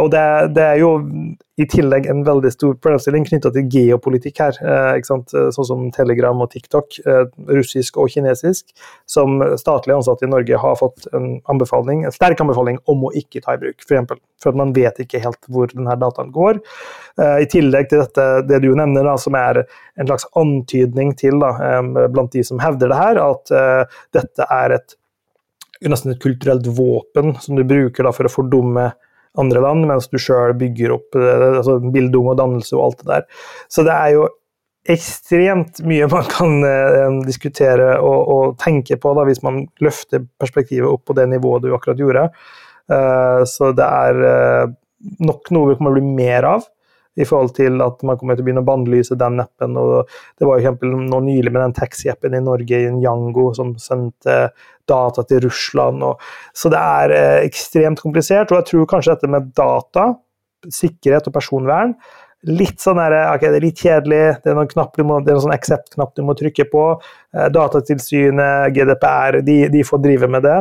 og 0.00 0.10
det, 0.14 0.24
det, 0.56 0.66
er 0.66 0.80
jo 0.80 0.92
i 1.60 1.66
tillegg 1.68 2.06
en 2.08 2.22
veldig 2.24 2.50
stor 2.54 2.76
problemstilling 2.80 3.26
knytta 3.28 3.52
til 3.52 3.68
geopolitikk 3.72 4.40
her. 4.40 4.58
Eh, 4.60 5.00
sånn 5.04 5.24
som 5.66 5.86
Telegram 5.94 6.40
og 6.40 6.50
TikTok, 6.54 7.00
eh, 7.04 7.24
russisk 7.50 7.98
og 8.00 8.10
kinesisk, 8.14 8.70
som 9.06 9.40
statlig 9.60 9.96
ansatte 9.96 10.26
i 10.26 10.30
Norge 10.30 10.60
har 10.62 10.78
fått 10.80 11.08
en 11.12 11.40
anbefaling, 11.52 12.04
en 12.04 12.16
sterk 12.16 12.40
anbefaling 12.40 12.78
om 12.88 13.04
å 13.04 13.12
ikke 13.12 13.42
ta 13.44 13.54
i 13.54 13.60
bruk. 13.60 13.76
For, 13.82 13.96
eksempel, 13.96 14.20
for 14.40 14.52
at 14.52 14.60
man 14.62 14.72
vet 14.76 15.02
ikke 15.04 15.20
helt 15.20 15.40
hvor 15.48 15.68
denne 15.72 15.98
dataen 16.00 16.32
går. 16.32 16.62
Eh, 17.20 17.42
I 17.44 17.50
tillegg 17.50 17.90
til 17.90 18.04
dette, 18.04 18.28
det 18.48 18.62
du 18.64 18.70
nevner, 18.72 19.09
da, 19.10 19.18
som 19.20 19.36
er 19.38 19.64
en 19.64 20.08
slags 20.08 20.28
antydning 20.38 21.12
til 21.18 21.42
da, 21.42 21.52
blant 22.08 22.32
de 22.32 22.46
som 22.46 22.62
hevder 22.62 22.92
det 22.92 23.02
her, 23.02 23.22
at 23.26 23.54
eh, 23.54 24.00
dette 24.16 24.48
er 24.48 24.78
et 24.78 24.96
nesten 25.88 26.12
et 26.12 26.20
kulturelt 26.20 26.66
våpen 26.76 27.32
som 27.40 27.56
du 27.56 27.64
bruker 27.64 28.04
da, 28.04 28.12
for 28.12 28.28
å 28.28 28.32
fordumme 28.32 28.90
andre 29.38 29.62
land, 29.62 29.86
mens 29.88 30.10
du 30.10 30.18
sjøl 30.20 30.54
bygger 30.58 30.94
opp 30.96 31.16
eh, 31.18 31.46
altså 31.52 31.78
bildung 31.92 32.32
og 32.32 32.38
dannelse 32.40 32.76
og 32.76 32.84
alt 32.88 33.02
det 33.02 33.10
der. 33.12 33.46
Så 33.70 33.86
det 33.86 33.94
er 33.94 34.14
jo 34.16 34.26
ekstremt 34.90 35.82
mye 35.86 36.08
man 36.10 36.26
kan 36.30 36.66
eh, 36.66 37.20
diskutere 37.26 37.94
og, 38.00 38.20
og, 38.34 38.58
tenke 38.60 38.98
på 39.00 39.14
da, 39.16 39.26
hvis 39.28 39.42
man 39.46 39.62
løfter 39.84 40.24
perspektivet 40.40 40.88
opp 40.90 41.06
på 41.08 41.16
det 41.18 41.28
nivået 41.30 41.66
du 41.66 41.72
akkurat 41.76 42.00
gjorde. 42.00 42.28
Uh, 42.90 43.46
så 43.46 43.68
det 43.76 43.86
er 43.86 44.16
uh, 44.18 44.70
nok 45.22 45.52
noe 45.54 45.68
vi 45.68 45.76
kommer 45.78 45.92
til 45.92 46.00
å 46.00 46.00
bli 46.00 46.14
mer 46.16 46.46
av 46.48 46.64
i 47.18 47.26
forhold 47.26 47.54
til 47.56 47.82
at 47.82 48.02
man 48.06 48.18
kommer 48.20 48.36
til 48.36 48.44
å 48.44 48.46
begynne 48.46 48.62
å 48.62 48.68
bannlyse 48.68 49.18
den 49.18 49.42
appen. 49.42 49.76
og 49.80 50.08
Det 50.38 50.46
var 50.46 50.60
eksempel 50.60 50.94
nå 50.94 51.20
nylig 51.26 51.52
med 51.52 51.62
den 51.64 51.76
taxi-appen 51.76 52.36
i 52.36 52.42
Norge, 52.44 52.80
i 52.86 52.92
Njango, 52.94 53.50
som 53.56 53.74
sendte 53.82 54.38
data 54.90 55.24
til 55.26 55.42
Russland. 55.46 56.04
Og, 56.06 56.22
så 56.56 56.72
det 56.72 56.80
er 56.80 57.14
eh, 57.16 57.36
ekstremt 57.48 58.02
komplisert. 58.02 58.52
Og 58.52 58.60
jeg 58.60 58.70
tror 58.72 58.90
kanskje 58.94 59.16
dette 59.16 59.30
med 59.30 59.52
data, 59.58 60.12
sikkerhet 60.70 61.30
og 61.30 61.32
personvern 61.32 61.94
Litt 62.48 62.80
sånn 62.80 62.96
der, 62.96 63.12
ok, 63.34 63.42
Det 63.42 63.58
er 63.58 63.64
litt 63.66 63.80
kjedelig, 63.84 64.20
det 64.40 64.48
er 64.48 64.54
noen, 64.56 64.68
knapp 64.70 64.94
du 64.96 65.02
må, 65.04 65.18
det 65.20 65.28
er 65.28 65.36
noen 65.36 65.44
sånn 65.44 65.56
accept-knapp 65.58 66.14
du 66.16 66.22
må 66.24 66.32
trykke 66.38 66.64
på. 66.72 66.84
Eh, 67.36 67.48
Datatilsynet, 67.52 68.70
GDPR, 68.72 69.42
de, 69.44 69.56
de 69.68 69.82
får 69.84 70.00
drive 70.06 70.30
med 70.32 70.46
det. 70.48 70.56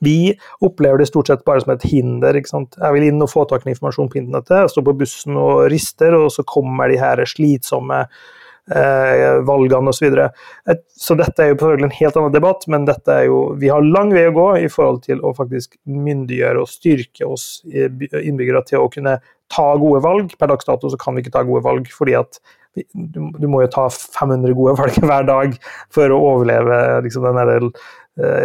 Vi 0.00 0.34
opplever 0.60 0.98
det 0.98 1.08
stort 1.10 1.28
sett 1.30 1.44
bare 1.44 1.62
som 1.62 1.74
et 1.74 1.88
hinder. 1.90 2.36
ikke 2.36 2.50
sant? 2.50 2.78
Jeg 2.80 2.96
vil 2.96 3.08
inn 3.10 3.22
og 3.22 3.30
få 3.30 3.44
tak 3.48 3.66
i 3.66 3.72
informasjon 3.74 4.10
på 4.12 4.22
internettet, 4.22 4.70
stå 4.72 4.84
på 4.86 4.96
bussen 5.02 5.36
og 5.38 5.66
rister, 5.72 6.16
og 6.16 6.30
så 6.32 6.44
kommer 6.48 6.88
de 6.90 7.00
her 7.00 7.22
slitsomme 7.28 8.06
eh, 8.06 9.42
valgene 9.48 9.92
osv. 9.92 10.08
Så, 10.16 10.78
så 11.06 11.18
dette 11.20 11.44
er 11.44 11.52
jo 11.52 11.58
selvfølgelig 11.58 11.90
en 11.90 11.98
helt 11.98 12.18
annen 12.18 12.34
debatt, 12.38 12.66
men 12.72 12.88
dette 12.88 13.18
er 13.18 13.28
jo, 13.28 13.44
vi 13.60 13.70
har 13.72 13.84
lang 13.84 14.14
vei 14.14 14.24
å 14.30 14.34
gå 14.38 14.48
i 14.62 14.72
forhold 14.72 15.04
til 15.06 15.20
å 15.20 15.34
faktisk 15.36 15.76
myndiggjøre 15.84 16.64
og 16.64 16.72
styrke 16.72 17.28
oss 17.28 17.46
innbyggere 17.68 18.64
til 18.68 18.82
å 18.82 18.90
kunne 18.92 19.18
ta 19.52 19.68
gode 19.76 20.00
valg. 20.04 20.34
Per 20.40 20.50
dags 20.50 20.66
dato 20.66 20.90
så 20.90 20.98
kan 21.00 21.14
vi 21.14 21.24
ikke 21.24 21.36
ta 21.36 21.44
gode 21.46 21.64
valg, 21.66 21.92
fordi 21.92 22.16
at 22.16 22.40
du, 22.72 23.44
må 23.52 23.58
jo 23.60 23.68
ta 23.68 23.82
500 23.92 24.54
gode 24.56 24.78
valg 24.78 24.94
hver 25.04 25.26
dag 25.28 25.58
for 25.92 26.08
å 26.14 26.22
overleve 26.30 27.02
liksom, 27.04 27.26
den 27.28 27.42
Eh, 27.52 28.01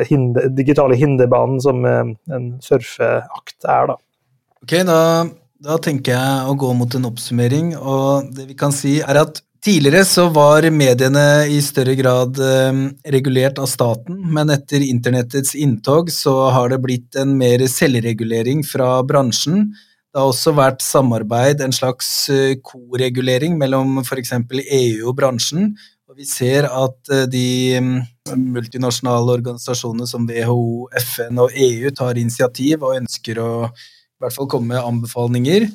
hinder, 0.07 0.47
digitale 0.55 0.95
hinderbanen 0.95 1.59
som 1.63 1.83
eh, 1.85 2.13
en 2.35 2.47
surfeakt 2.63 3.67
er, 3.67 3.91
da. 3.91 3.97
Ok, 4.63 4.77
da, 4.87 5.01
da, 5.63 5.75
tenker 5.83 6.15
jeg 6.15 6.47
å 6.47 6.55
gå 6.59 6.71
mot 6.77 6.95
en 6.97 7.09
oppsummering, 7.09 7.75
og 7.77 8.31
det 8.35 8.47
vi 8.51 8.57
kan 8.57 8.75
si 8.75 8.99
er 9.03 9.23
at 9.25 9.43
Tidligere 9.67 10.03
så 10.05 10.27
var 10.31 10.63
mediene 10.71 11.47
i 11.49 11.57
større 11.65 11.95
grad 11.97 12.37
eh, 12.39 12.77
regulert 13.11 13.57
av 13.59 13.65
staten, 13.67 14.19
men 14.31 14.53
etter 14.53 14.85
internettets 14.85 15.55
inntog 15.57 16.11
så 16.13 16.35
har 16.53 16.69
det 16.71 16.77
blitt 16.83 17.17
en 17.19 17.33
mer 17.39 17.65
selvregulering 17.65 18.61
fra 18.63 19.01
bransjen. 19.03 19.65
Det 20.13 20.21
har 20.21 20.29
også 20.29 20.53
vært 20.55 20.85
samarbeid, 20.85 21.65
en 21.65 21.75
slags 21.75 22.29
koregulering 22.69 23.57
mellom 23.59 23.97
f.eks. 24.05 24.37
EU 24.37 25.09
og 25.09 25.17
bransjen, 25.17 25.73
vi 26.15 26.25
ser 26.25 26.63
at 26.71 27.09
eh, 27.11 27.25
de 27.27 27.79
mm, 27.83 27.97
multinasjonale 28.55 29.33
organisasjonene 29.37 30.07
som 30.07 30.27
WHO, 30.29 30.87
FN 31.01 31.41
og 31.43 31.51
EU 31.51 31.91
tar 31.95 32.19
initiativ 32.19 32.85
og 32.85 33.01
ønsker 33.01 33.41
å 33.43 33.49
i 33.67 34.23
hvert 34.23 34.33
fall 34.33 34.47
komme 34.49 34.71
med 34.71 34.87
anbefalinger. 34.87 35.67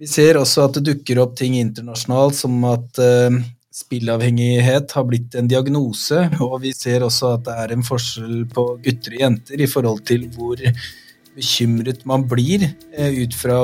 Vi 0.00 0.08
ser 0.08 0.38
også 0.40 0.66
at 0.66 0.76
det 0.76 0.84
dukker 0.90 1.22
opp 1.24 1.32
ting 1.40 1.56
internasjonalt 1.58 2.36
som 2.38 2.60
at 2.68 3.00
uh, 3.02 3.40
spillavhengighet 3.74 4.92
har 4.94 5.08
blitt 5.08 5.34
en 5.36 5.48
diagnose, 5.50 6.22
og 6.46 6.60
vi 6.62 6.74
ser 6.76 7.04
også 7.04 7.34
at 7.38 7.48
det 7.48 7.56
er 7.64 7.74
en 7.74 7.84
forskjell 7.84 8.44
på 8.52 8.66
gutter 8.84 9.16
og 9.16 9.24
jenter 9.26 9.64
i 9.64 9.68
forhold 9.68 10.04
til 10.08 10.28
hvor 10.36 10.62
bekymret 11.34 12.06
man 12.08 12.28
blir 12.28 12.68
uh, 12.68 13.10
ut 13.10 13.36
fra 13.36 13.58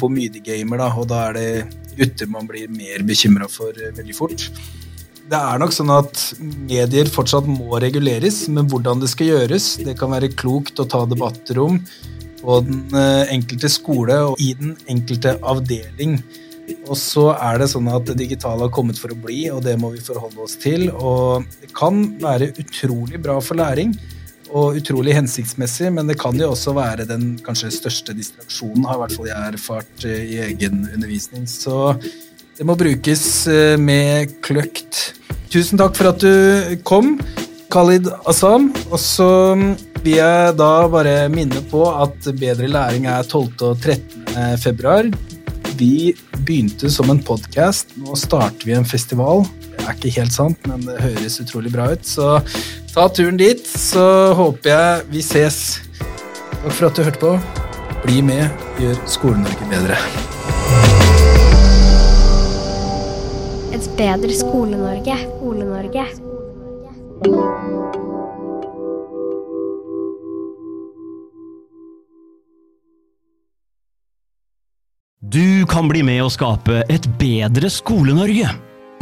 hvor 0.00 0.10
mye 0.12 0.32
de 0.32 0.42
gamer, 0.50 0.82
da, 0.82 0.90
og 0.96 1.08
da 1.12 1.24
er 1.28 1.38
det 1.38 1.96
gutter 2.00 2.32
man 2.32 2.48
blir 2.48 2.72
mer 2.72 3.04
bekymra 3.06 3.48
for 3.52 3.76
veldig 3.76 4.16
fort. 4.16 4.48
Det 5.30 5.38
er 5.38 5.60
nok 5.62 5.70
sånn 5.70 5.90
at 5.94 6.20
medier 6.42 7.06
fortsatt 7.06 7.46
må 7.46 7.78
reguleres, 7.78 8.48
men 8.50 8.66
hvordan 8.70 8.98
det 8.98 9.12
skal 9.12 9.28
gjøres, 9.28 9.76
det 9.86 9.94
kan 10.00 10.10
være 10.10 10.32
klokt 10.34 10.80
å 10.82 10.88
ta 10.90 11.04
debatter 11.06 11.60
om 11.62 11.76
på 12.40 12.56
den 12.66 12.80
eh, 12.98 13.30
enkelte 13.36 13.70
skole 13.70 14.16
og 14.32 14.40
i 14.42 14.48
den 14.58 14.72
enkelte 14.90 15.36
avdeling. 15.46 16.16
Og 16.88 16.96
så 16.98 17.28
er 17.36 17.60
det 17.62 17.68
sånn 17.70 17.90
at 17.92 18.08
det 18.08 18.16
digitale 18.24 18.66
har 18.66 18.72
kommet 18.74 18.98
for 18.98 19.14
å 19.14 19.18
bli, 19.22 19.44
og 19.54 19.62
det 19.68 19.76
må 19.78 19.92
vi 19.94 20.02
forholde 20.02 20.42
oss 20.42 20.56
til. 20.58 20.88
Og 20.90 21.46
det 21.62 21.70
kan 21.78 22.02
være 22.22 22.50
utrolig 22.64 23.22
bra 23.22 23.38
for 23.44 23.60
læring 23.60 23.94
og 24.50 24.80
utrolig 24.80 25.14
hensiktsmessig, 25.14 25.92
men 25.94 26.10
det 26.10 26.18
kan 26.18 26.34
jo 26.34 26.50
også 26.56 26.74
være 26.74 27.06
den 27.06 27.36
kanskje 27.46 27.70
største 27.76 28.16
distraksjonen, 28.18 28.82
har 28.88 28.98
i 28.98 29.02
hvert 29.04 29.14
fall 29.14 29.30
jeg 29.30 29.54
erfart 29.54 30.08
eh, 30.10 30.26
i 30.26 30.42
egen 30.48 30.82
undervisning. 30.90 31.46
Så 31.46 31.94
det 32.58 32.66
må 32.66 32.74
brukes 32.74 33.24
eh, 33.46 33.78
med 33.78 34.40
kløkt. 34.42 35.19
Tusen 35.50 35.80
takk 35.80 35.96
for 35.98 36.12
at 36.12 36.22
du 36.22 36.76
kom, 36.86 37.16
Khalid 37.74 38.06
Assam. 38.30 38.68
Og 38.86 39.00
så 39.02 39.26
vil 40.04 40.20
jeg 40.20 40.54
da 40.54 40.70
bare 40.92 41.26
minne 41.32 41.62
på 41.72 41.82
at 41.90 42.30
Bedre 42.38 42.70
læring 42.70 43.08
er 43.10 43.26
12. 43.26 43.58
og 43.66 43.82
13. 43.82 44.30
februar. 44.62 45.10
Vi 45.74 46.14
begynte 46.46 46.90
som 46.92 47.10
en 47.10 47.22
podkast, 47.24 47.96
nå 47.98 48.14
starter 48.14 48.68
vi 48.68 48.78
en 48.78 48.86
festival. 48.86 49.42
Det 49.74 49.82
er 49.88 49.96
ikke 49.96 50.16
helt 50.20 50.36
sant, 50.36 50.70
men 50.70 50.86
det 50.86 51.00
høres 51.02 51.40
utrolig 51.42 51.74
bra 51.74 51.90
ut. 51.96 52.06
Så 52.06 52.38
ta 52.94 53.08
turen 53.10 53.40
dit, 53.40 53.66
så 53.66 54.30
håper 54.38 54.70
jeg 54.70 55.06
vi 55.10 55.24
ses. 55.24 55.80
Takk 56.60 56.74
for 56.76 56.92
at 56.92 56.94
du 56.94 57.08
hørte 57.08 57.26
på. 57.26 57.38
Bli 58.04 58.22
med, 58.22 58.46
gjør 58.78 59.02
Skole-Norge 59.18 59.72
bedre. 59.72 59.98
Bedre 64.00 64.32
Skole-Norge. 64.32 65.16
Skole-Norge. 65.16 66.06
Du 75.20 75.66
kan 75.66 75.88
bli 75.88 76.00
med 76.02 76.22
å 76.24 76.32
skape 76.32 76.80
et 76.88 77.10
bedre 77.20 77.68
Skole-Norge. 77.68 78.69